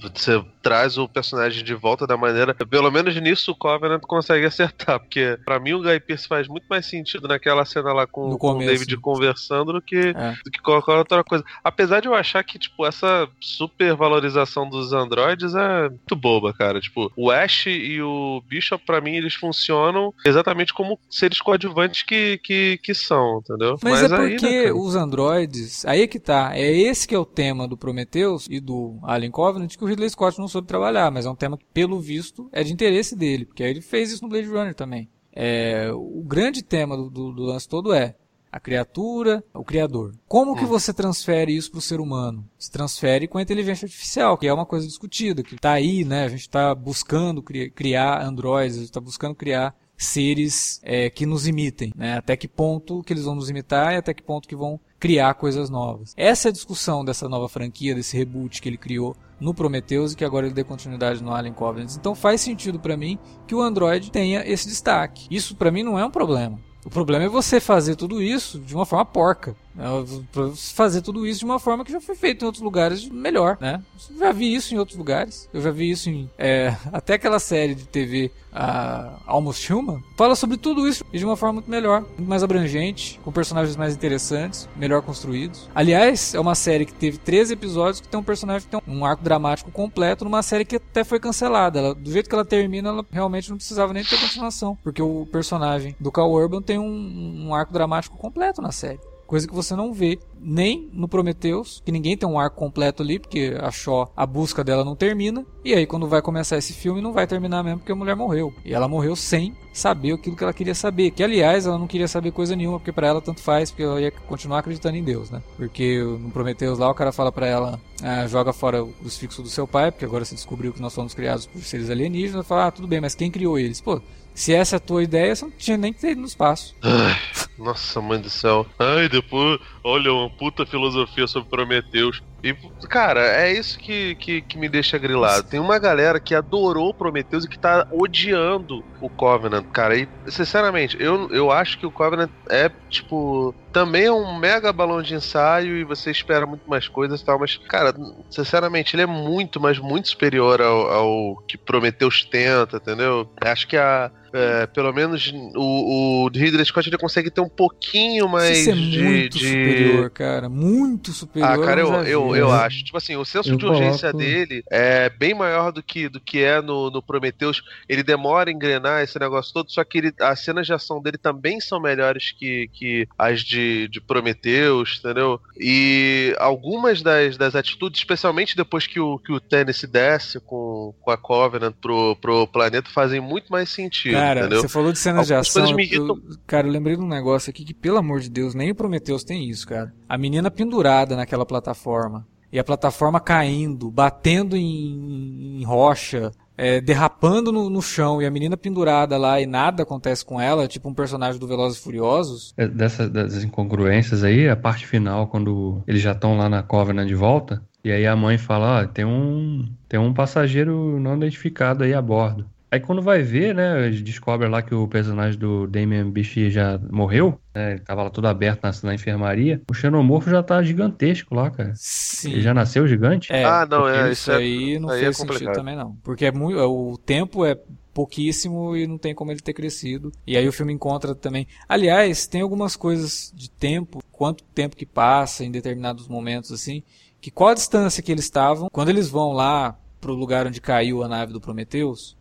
[0.00, 2.54] Você traz o personagem de volta da maneira.
[2.54, 4.98] Pelo menos nisso o Covenant consegue acertar.
[5.00, 8.52] Porque pra mim o Guy Pearce faz muito mais sentido naquela cena lá com, com
[8.52, 8.58] o.
[8.58, 10.32] David conversando do que, É.
[10.44, 11.44] do que qualquer outra coisa.
[11.62, 16.80] Apesar de eu achar que, tipo, essa supervalorização dos androides é muito boba, cara.
[16.80, 22.38] Tipo, o Ash e o Bishop, pra mim, eles funcionam exatamente como seres coadjuvantes que,
[22.42, 23.76] que, que são, entendeu?
[23.82, 24.76] Mas, é aí, porque né, cara?
[24.76, 28.60] os androides, aí é que tá, é esse que é o tema do Prometheus e
[28.60, 31.64] do Alien Covenant que o Ridley Scott não soube trabalhar, mas é um tema que,
[31.72, 35.08] pelo visto, é de interesse dele, porque aí ele fez isso no Blade Runner também.
[35.32, 38.16] É, o grande tema do, do- do lance todo é
[38.50, 40.14] a criatura, o criador.
[40.26, 42.44] Como que você transfere isso para o ser humano?
[42.58, 46.24] Se transfere com a inteligência artificial, que é uma coisa discutida, que está aí, né?
[46.24, 51.26] A gente está buscando cri- criar androides, a gente está buscando criar seres é, que
[51.26, 52.16] nos imitem, né?
[52.16, 55.34] Até que ponto que eles vão nos imitar e até que ponto que vão criar
[55.34, 56.14] coisas novas.
[56.16, 60.16] Essa é a discussão dessa nova franquia, desse reboot que ele criou no Prometheus e
[60.16, 61.94] que agora ele dê continuidade no Alien Covenant.
[61.96, 65.26] Então faz sentido pra mim que o Android tenha esse destaque.
[65.30, 66.58] Isso pra mim não é um problema.
[66.84, 69.54] O problema é você fazer tudo isso de uma forma porca.
[69.78, 69.86] Né?
[70.32, 73.56] Você Fazer tudo isso de uma forma que já foi feito em outros lugares melhor,
[73.60, 73.82] né?
[74.18, 75.48] Já vi isso em outros lugares.
[75.52, 80.34] Eu já vi isso em é, até aquela série de TV a Almost Human fala
[80.34, 84.68] sobre tudo isso de uma forma muito melhor, muito mais abrangente, com personagens mais interessantes,
[84.74, 85.68] melhor construídos.
[85.74, 89.04] Aliás, é uma série que teve 13 episódios que tem um personagem que tem um
[89.04, 91.78] arco dramático completo numa série que até foi cancelada.
[91.78, 95.26] Ela- do jeito que ela termina, ela realmente não precisava nem ter continuação, porque o
[95.30, 98.98] personagem do Cal Urban tem um, um arco dramático completo na série.
[99.28, 103.18] Coisa que você não vê nem no Prometheus, que ninguém tem um arco completo ali,
[103.18, 103.68] porque a
[104.16, 105.44] a busca dela não termina.
[105.62, 108.54] E aí, quando vai começar esse filme, não vai terminar mesmo, porque a mulher morreu.
[108.64, 111.10] E ela morreu sem saber aquilo que ela queria saber.
[111.10, 114.00] Que, aliás, ela não queria saber coisa nenhuma, porque para ela tanto faz, porque ela
[114.00, 115.42] ia continuar acreditando em Deus, né?
[115.58, 119.50] Porque no Prometheus lá, o cara fala para ela, ah, joga fora o crucifixo do
[119.50, 122.46] seu pai, porque agora você descobriu que nós fomos criados por seres alienígenas.
[122.46, 123.78] Fala, ah, tudo bem, mas quem criou eles?
[123.78, 124.00] Pô,
[124.38, 126.72] se essa é a tua ideia, você não tinha nem que ter ido no espaço.
[126.80, 127.16] Ai,
[127.58, 128.64] nossa, mãe do céu.
[128.78, 132.22] Ai, depois, olha, uma puta filosofia sobre Prometeus.
[132.42, 132.54] E,
[132.88, 135.48] cara, é isso que, que, que, me deixa grilado.
[135.48, 139.96] Tem uma galera que adorou Prometheus e que tá odiando o Covenant, cara.
[139.96, 145.02] E, sinceramente, eu, eu acho que o Covenant é, tipo, também é um mega balão
[145.02, 147.92] de ensaio e você espera muito mais coisas e tal, mas, cara,
[148.30, 153.28] sinceramente, ele é muito, mas muito superior ao, ao que Prometheus tenta, entendeu?
[153.40, 158.28] Acho que a, é, pelo menos o, o Ridley Scott ele consegue ter um pouquinho
[158.28, 159.46] mais Isso é muito de...
[159.46, 160.48] superior, cara.
[160.48, 161.50] Muito superior.
[161.50, 162.84] Ah, cara, eu, vi, eu, eu acho.
[162.84, 166.20] Tipo assim, o senso Eu de urgência coloco- dele é bem maior do que, do
[166.20, 167.62] que é no, no Prometheus.
[167.88, 171.18] Ele demora a engrenar esse negócio todo, só que ele, as cenas de ação dele
[171.18, 175.40] também são melhores que, que as de, de Prometheus, entendeu?
[175.58, 181.10] E algumas das, das atitudes, especialmente depois que o, que o Tennessee desce com, com
[181.10, 184.60] a Covenant pro, pro planeta, fazem muito mais sentido, Cara, entendeu?
[184.60, 185.62] você falou de cenas de Algumas ação.
[185.62, 188.30] coisas me eu- eu- cara, eu lembrei de um negócio aqui que, pelo amor de
[188.30, 189.92] Deus, nem o Prometheus tem isso, cara.
[190.08, 192.26] A menina pendurada naquela plataforma.
[192.50, 198.30] E a plataforma caindo, batendo em, em rocha, é, derrapando no, no chão, e a
[198.30, 202.54] menina pendurada lá e nada acontece com ela, tipo um personagem do Velozes e Furiosos.
[202.56, 207.06] É, Dessas, dessas incongruências aí, a parte final, quando eles já estão lá na Covenant
[207.06, 211.84] de volta, e aí a mãe fala, ó, tem um, tem um passageiro não identificado
[211.84, 212.46] aí a bordo.
[212.70, 216.78] Aí quando vai ver, né, eles descobrem lá que o personagem do Damien Bichir já
[216.90, 219.62] morreu, né, ele tava lá todo aberto na, na enfermaria.
[219.70, 221.72] O xenomorfo já tá gigantesco lá, cara.
[221.74, 222.32] Sim.
[222.32, 223.32] Ele já nasceu gigante?
[223.32, 224.12] É, ah, não, é.
[224.12, 225.54] isso Isso é, aí não aí é fez sentido complicado.
[225.54, 225.96] também não.
[226.02, 227.58] Porque é muito, o tempo é
[227.94, 230.12] pouquíssimo e não tem como ele ter crescido.
[230.26, 231.48] E aí o filme encontra também.
[231.68, 236.82] Aliás, tem algumas coisas de tempo, quanto tempo que passa em determinados momentos assim,
[237.20, 241.02] que qual a distância que eles estavam quando eles vão lá pro lugar onde caiu
[241.02, 242.16] a nave do Prometheus,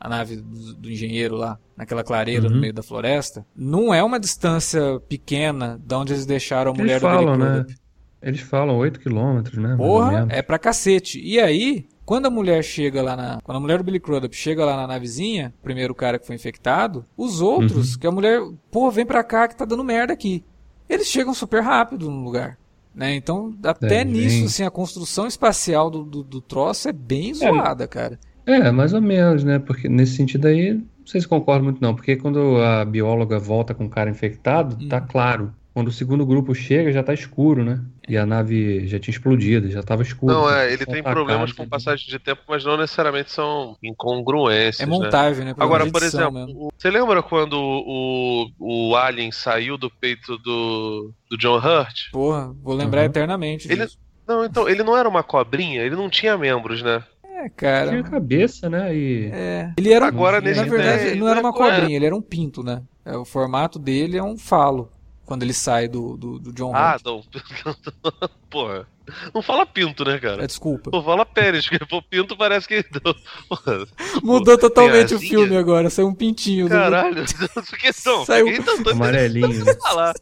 [0.00, 2.60] a nave do, do engenheiro lá, naquela clareira no Uhum.
[2.60, 7.02] meio da floresta, não é uma distância pequena de onde eles deixaram a mulher Eles
[7.02, 7.54] do Billy falam, né?
[7.64, 7.74] Crudup.
[8.20, 9.76] Eles falam 8 quilômetros, né?
[9.76, 11.20] Porra, é pra cacete.
[11.20, 13.40] E aí, quando a mulher chega lá na.
[13.42, 16.34] Quando a mulher do Billy Crudup chega lá na navezinha, o primeiro cara que foi
[16.34, 17.98] infectado, os outros, Uhum.
[18.00, 18.40] que a mulher,
[18.72, 20.44] pô, vem pra cá que tá dando merda aqui.
[20.88, 22.58] Eles chegam super rápido no lugar.
[22.92, 23.14] Né?
[23.14, 27.32] Então, até É, nisso, bem- assim, a construção espacial do, do, do troço é bem
[27.32, 28.18] zoada, cara.
[28.48, 29.58] É, mais ou menos, né?
[29.58, 33.74] Porque nesse sentido aí, não sei se concordo muito não, porque quando a bióloga volta
[33.74, 34.88] com o cara infectado, Hum.
[34.88, 35.52] tá claro.
[35.74, 37.80] Quando o segundo grupo chega, já tá escuro, né?
[38.08, 40.34] E a nave já tinha explodido, já tava escuro.
[40.34, 44.80] Não, é, ele tem problemas com passagem de tempo, mas não necessariamente são incongruências.
[44.80, 44.98] É né?
[44.98, 45.54] montagem, né?
[45.54, 46.68] Problema Agora, por exemplo, mesmo.
[46.76, 52.10] você lembra quando o, o Alien saiu do peito do, do John Hurt?
[52.10, 53.06] Porra, vou lembrar Uhum.
[53.06, 53.98] eternamente Ele- disso.
[54.26, 57.02] Não, então, ele não era uma cobrinha, ele não tinha membros, né?
[57.44, 57.90] É, cara.
[57.90, 58.94] Tinha cabeça, né?
[58.94, 59.72] E É.
[59.76, 61.74] Ele era um, Agora, na nesse verdade, daí, ele não era uma qual é?
[61.76, 62.82] cobrinha, ele era um pinto, né?
[63.04, 64.90] É, O formato dele é um falo
[65.24, 67.04] quando ele sai do, do, do John Ah, Hurt.
[67.04, 67.22] não.
[68.50, 68.86] Porra.
[69.34, 70.46] Não fala pinto, né, É, cara?
[70.46, 70.90] desculpa.
[70.90, 72.82] Pô, fala pênis, porque pô, pinto parece que.
[73.48, 73.86] Porra,
[74.22, 75.30] Mudou totalmente tem o asinha?
[75.38, 76.66] filme agora, saiu um pintinho.
[76.66, 77.24] do- Caralho,
[77.70, 79.64] porque não, Saiu- ninguém tá amarelinho.
[79.64, 79.74] né?
[79.82, 80.14] falar.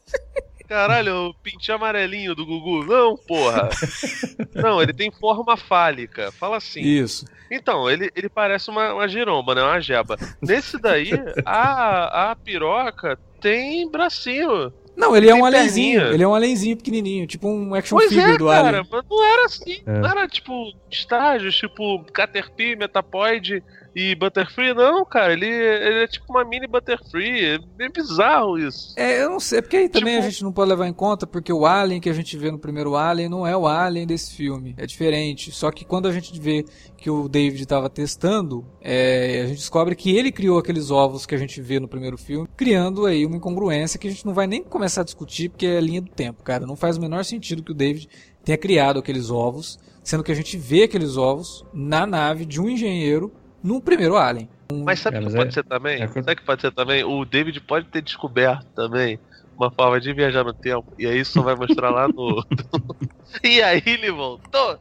[0.69, 2.85] Caralho, o pintinho amarelinho do Gugu.
[2.85, 3.69] Não, porra.
[4.55, 6.33] Não, ele tem forma fálica.
[6.33, 6.81] Fala assim.
[6.81, 7.25] Isso.
[7.51, 9.63] Então, ele, ele parece uma, uma giromba, né?
[9.63, 10.17] Uma jeba.
[10.43, 11.11] Nesse daí,
[11.45, 14.73] a, a piroca tem bracinho.
[14.97, 16.01] Não, ele é um alienzinho.
[16.07, 18.89] Ele é um alienzinho pequenininho, tipo um action Pois figure é, do cara, Alien.
[18.91, 19.83] mas não era assim.
[19.87, 19.99] É.
[19.99, 23.63] Não era tipo estágios, tipo Caterpie, Metapoid
[23.99, 25.33] e Butterfree, não, cara.
[25.33, 27.43] Ele, ele é tipo uma mini Butterfree.
[27.47, 28.93] É bem bizarro isso.
[28.95, 31.27] É, eu não sei, porque aí também Tipo- a gente não pode levar em conta,
[31.27, 34.35] porque o Alien que a gente vê no primeiro Alien não é o Alien desse
[34.35, 35.51] filme, é diferente.
[35.51, 36.67] Só que quando a gente vê
[36.99, 41.35] que o David estava testando, é, a gente descobre que ele criou aqueles ovos que
[41.35, 44.47] a gente vê no primeiro filme, criando aí uma incongruência que a gente não vai
[44.47, 46.67] nem começar a discutir, porque é linha do tempo, cara.
[46.67, 48.11] Não faz o menor sentido que o David
[48.45, 52.69] tenha criado aqueles ovos, sendo que a gente vê aqueles ovos na nave de um
[52.69, 53.33] engenheiro
[53.67, 54.49] no primeiro Alien.
[54.85, 56.03] Mas sabe o É, que pode é- ser também?
[56.03, 57.05] é Sabe o que pode ser também?
[57.05, 59.19] O David pode ter descoberto também
[59.57, 60.93] uma forma de viajar no tempo.
[60.99, 62.43] E aí isso vai mostrar lá no.
[63.45, 64.79] e aí ele voltou.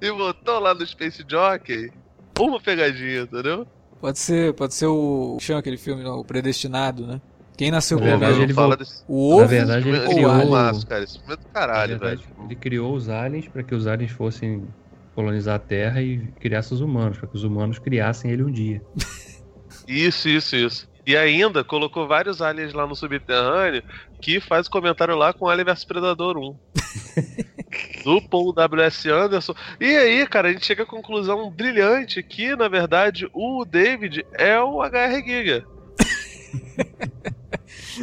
[0.00, 1.90] E voltou lá no Space Jockey.
[2.38, 3.66] Uma pegadinha, entendeu?
[4.00, 5.36] Pode ser, pode ser o.
[5.40, 7.20] Chama aquele filme, não, o Predestinado, né?
[7.56, 10.40] Quem nasceu Na verdade, ele fala desse O Na ovo verdade, ele ou o criou-
[10.40, 11.04] filmaço, cara.
[11.04, 12.44] Esse filme é do Na caralho, verdade, velho.
[12.46, 14.66] ele criou os aliens para que os aliens fossem
[15.14, 18.82] colonizar a Terra e criassem os humanos, para que os humanos criassem ele um dia.
[19.86, 20.90] Isso, isso, isso.
[21.06, 23.82] E ainda colocou vários aliens lá no subterrâneo
[24.20, 26.56] que faz comentário lá com Alien vs Predador 1.
[28.04, 29.08] Do Paul W.S.
[29.10, 29.54] Anderson.
[29.80, 34.60] E aí, cara, a gente chega à conclusão brilhante que, na verdade, o David é
[34.60, 35.24] o H.R.
[35.24, 35.64] Giga.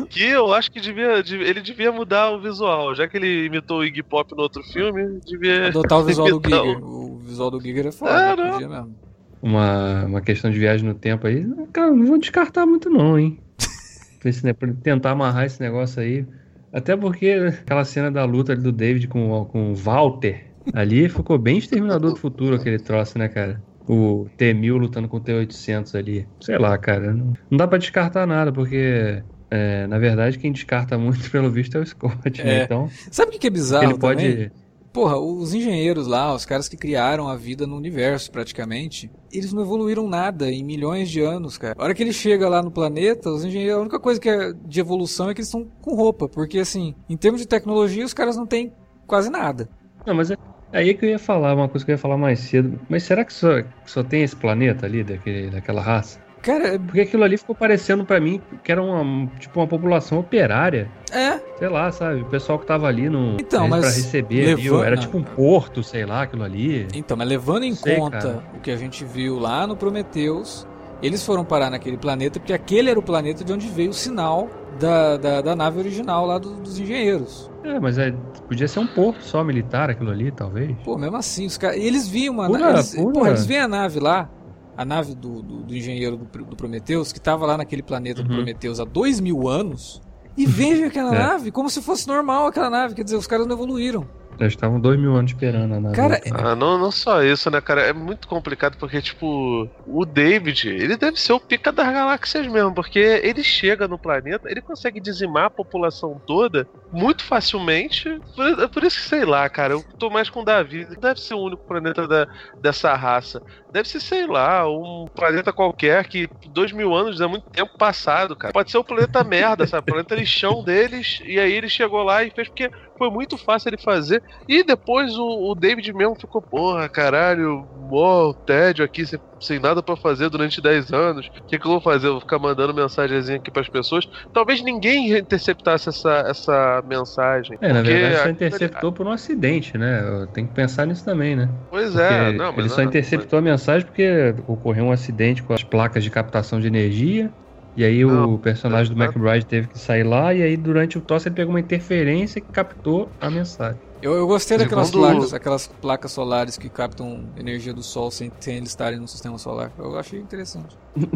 [0.06, 2.93] que eu acho que devia, de- ele devia mudar o visual.
[2.95, 5.68] Já que ele imitou o Iggy Pop no outro filme, devia.
[5.70, 6.84] Adotar o visual do Giger.
[6.84, 8.95] O visual do Giger é foda, É, podia mesmo.
[9.41, 13.39] Uma, uma questão de viagem no tempo aí, cara, não vou descartar muito não, hein?
[14.60, 16.26] Pra tentar amarrar esse negócio aí.
[16.74, 17.30] Até porque
[17.62, 21.58] aquela cena da luta ali do David com, o- com o Walter ali ficou bem
[21.60, 23.62] Exterminador do Futuro aquele troço, né, cara?
[23.88, 26.28] O T-1000 lutando com o T-800 ali.
[26.41, 27.14] Sei lá, cara.
[27.14, 29.24] Não, não dá pra descartar nada, porque...
[29.50, 32.60] é, na verdade, quem descarta muito, pelo visto, é o Scott, né?
[32.60, 32.64] É.
[32.64, 34.32] Então, Sabe o que é bizarro ele pode...
[34.32, 34.52] também?
[34.93, 39.62] Porra, os engenheiros lá, os caras que criaram a vida no universo praticamente, eles não
[39.62, 41.76] evoluíram nada em milhões de anos, cara.
[41.78, 44.54] A hora que ele chega lá no planeta, os engenheiros, a única coisa que é
[44.54, 48.14] de evolução é que eles estão com roupa, porque assim, em termos de tecnologia, os
[48.14, 48.74] caras não têm
[49.06, 49.70] quase nada.
[50.04, 50.38] Não, mas é
[50.72, 52.80] aí que eu ia falar, uma coisa que eu ia falar mais cedo.
[52.89, 56.20] Mas será que só, só tem esse planeta ali, daquele, daquela raça?
[56.41, 60.89] Cara, Porque aquilo ali ficou parecendo pra mim que era uma, tipo, uma população operária.
[61.11, 62.21] é, Sei lá, sabe?
[62.21, 65.23] O pessoal que tava ali no, Então, pra mas receber ali, levando- era tipo um
[65.23, 66.88] porto, sei lá, aquilo ali.
[66.93, 68.43] Então, mas levando em Sei, conta cara.
[68.55, 70.67] o que a gente viu lá no Prometheus,
[71.01, 74.47] eles foram parar naquele planeta porque aquele era o planeta de onde veio o sinal
[74.79, 77.49] da, da, da nave original lá do- dos engenheiros.
[77.63, 78.13] É, mas é,
[78.47, 80.75] podia ser um porto só militar aquilo ali, talvez.
[80.85, 81.77] Pô, mesmo assim, os caras.
[81.77, 82.69] Eles viam uma Pura-.
[82.69, 84.29] Eles, pura- porra, eles veem a nave lá,
[84.78, 88.30] a nave do, do, do engenheiro do, do Prometheus, que tava lá naquele planeta do
[88.30, 88.36] Uhum.
[88.38, 90.01] Prometheus há dois mil anos,
[90.38, 91.17] e vejam aquela É.
[91.19, 92.93] nave como se fosse normal aquela nave.
[92.93, 94.07] Quer dizer, os caras não evoluíram.
[94.39, 95.95] Já estavam dois mil anos esperando a nave.
[95.95, 96.45] Cara, voltar.
[96.45, 97.82] Ah, não, não só isso, né, cara?
[97.82, 102.71] É muito complicado porque, tipo, o David, ele deve ser o pica das galáxias mesmo,
[102.71, 108.19] porque ele chega no planeta, ele consegue dizimar a população toda muito facilmente.
[108.35, 110.85] Por, por isso que, sei lá, cara, eu tô mais com o Davi.
[110.99, 112.27] Deve ser o único planeta da,
[112.59, 113.41] dessa raça.
[113.71, 118.35] Deve ser, sei lá, um planeta qualquer que dois mil anos é muito tempo passado,
[118.35, 118.53] cara.
[118.53, 119.83] Pode ser o planeta merda, sabe?
[119.89, 123.69] O planeta lixão deles, e aí ele chegou lá e fez porque foi muito fácil
[123.69, 124.23] ele fazer.
[124.47, 129.81] E depois o, o David mesmo ficou, porra, caralho, mó tédio aqui, sem, sem nada
[129.83, 131.27] pra fazer durante 10 anos.
[131.27, 132.07] O que, que eu vou fazer?
[132.07, 134.05] Eu vou ficar mandando mensagenzinha aqui pras pessoas.
[134.33, 137.57] Talvez ninguém interceptasse essa, essa mensagem.
[137.61, 140.01] É, na verdade, só interceptou por um acidente, né?
[140.33, 141.49] Tem que pensar nisso também, né?
[141.69, 145.43] Pois Porque é, não, mas ele só não, interceptou a mensagem porque ocorreu um acidente
[145.43, 147.31] com as placas de captação de energia.
[147.78, 149.05] E aí Não, o personagem do não.
[149.05, 150.34] McBride teve que sair lá.
[150.34, 153.80] E aí durante o tosse ele pegou uma interferência que captou a mensagem.
[154.01, 158.57] Eu, eu gostei daquelas placas, aquelas placas solares que captam energia do Sol sem, sem
[158.57, 159.71] eles estarem no sistema solar.
[159.78, 160.75] Eu achei interessante.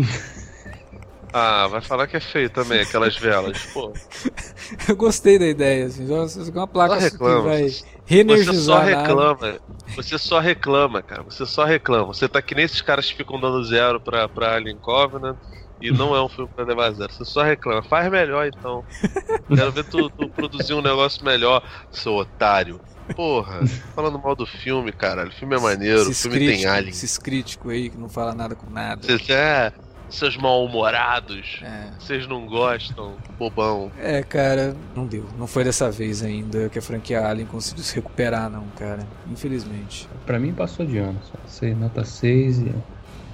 [1.34, 3.66] Ah, vai falar que é feio também, aquelas velas.
[3.68, 3.94] Pô,
[4.88, 6.06] Eu gostei da ideia, assim.
[6.06, 7.42] Você uma placa Só que reclama.
[7.42, 9.16] vai você reenergizar só a nave.
[9.16, 9.60] reclama.
[9.96, 11.24] Você só reclama, cara.
[11.24, 12.08] Você só reclama.
[12.14, 15.38] Você tá que nem esses caras que ficam dando zero pra, pra Alien Covenant.
[15.82, 17.12] E não é um filme pra levar zero.
[17.12, 17.82] Você só reclama.
[17.84, 18.84] Faz melhor então.
[19.54, 22.80] Quero ver tu, tu produzir um negócio melhor, seu otário.
[23.16, 23.60] Porra,
[23.96, 25.28] falando mal do filme, cara.
[25.28, 26.90] O filme é maneiro, o Esses filme tem críticos- Alien.
[26.90, 29.02] Esses críticos aí que não fala nada com nada.
[29.02, 29.74] Vocês é.
[30.10, 31.60] Seus mal-humorados.
[31.64, 31.88] É.
[32.00, 33.92] Vocês não gostam, bobão.
[33.98, 35.26] É, cara, não deu.
[35.38, 39.08] Não foi dessa vez ainda que a franquia Alien conseguiu se recuperar, não, cara.
[39.30, 40.08] Infelizmente.
[40.26, 41.18] Pra mim passou de ano.
[41.24, 41.38] Só.
[41.48, 42.74] Sei, nota 6 e.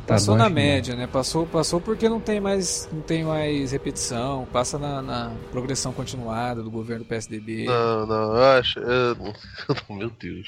[0.08, 1.06] Tá Passou na média, né?
[1.06, 4.48] Passou, passou porque não tem mais, não tem mais repetição.
[4.54, 7.66] Passa na, na progressão continuada do governo do PSDB.
[7.66, 8.80] Não, não, eu acho.
[8.80, 9.18] eu-
[9.96, 10.48] meu Deus.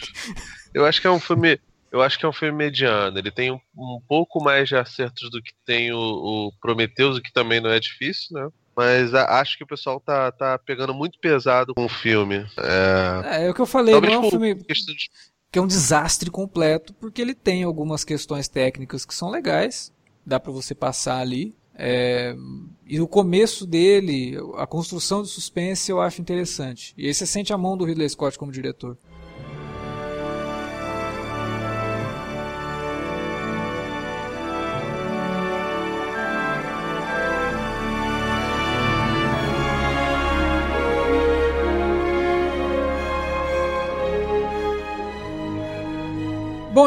[0.74, 1.60] Eu acho que é um filme.
[1.92, 3.18] Eu acho que é um filme mediano.
[3.18, 7.22] Ele tem um, um pouco mais de acertos do que tem o, o Prometheus, o
[7.22, 8.48] que também não é difícil, né?
[8.78, 12.46] Mas a- acho que o pessoal tá, tá pegando muito pesado com o filme.
[12.58, 15.10] É, É, é o que eu falei, talvez não é um por filme questão de-
[15.52, 19.92] que é um desastre completo, porque ele tem algumas questões técnicas que são legais,
[20.26, 21.56] dá pra você passar ali.
[21.82, 22.36] É,
[22.86, 26.94] e o começo dele, a construção de suspense eu acho interessante.
[26.98, 28.98] E aí você sente a mão do Ridley Scott como diretor.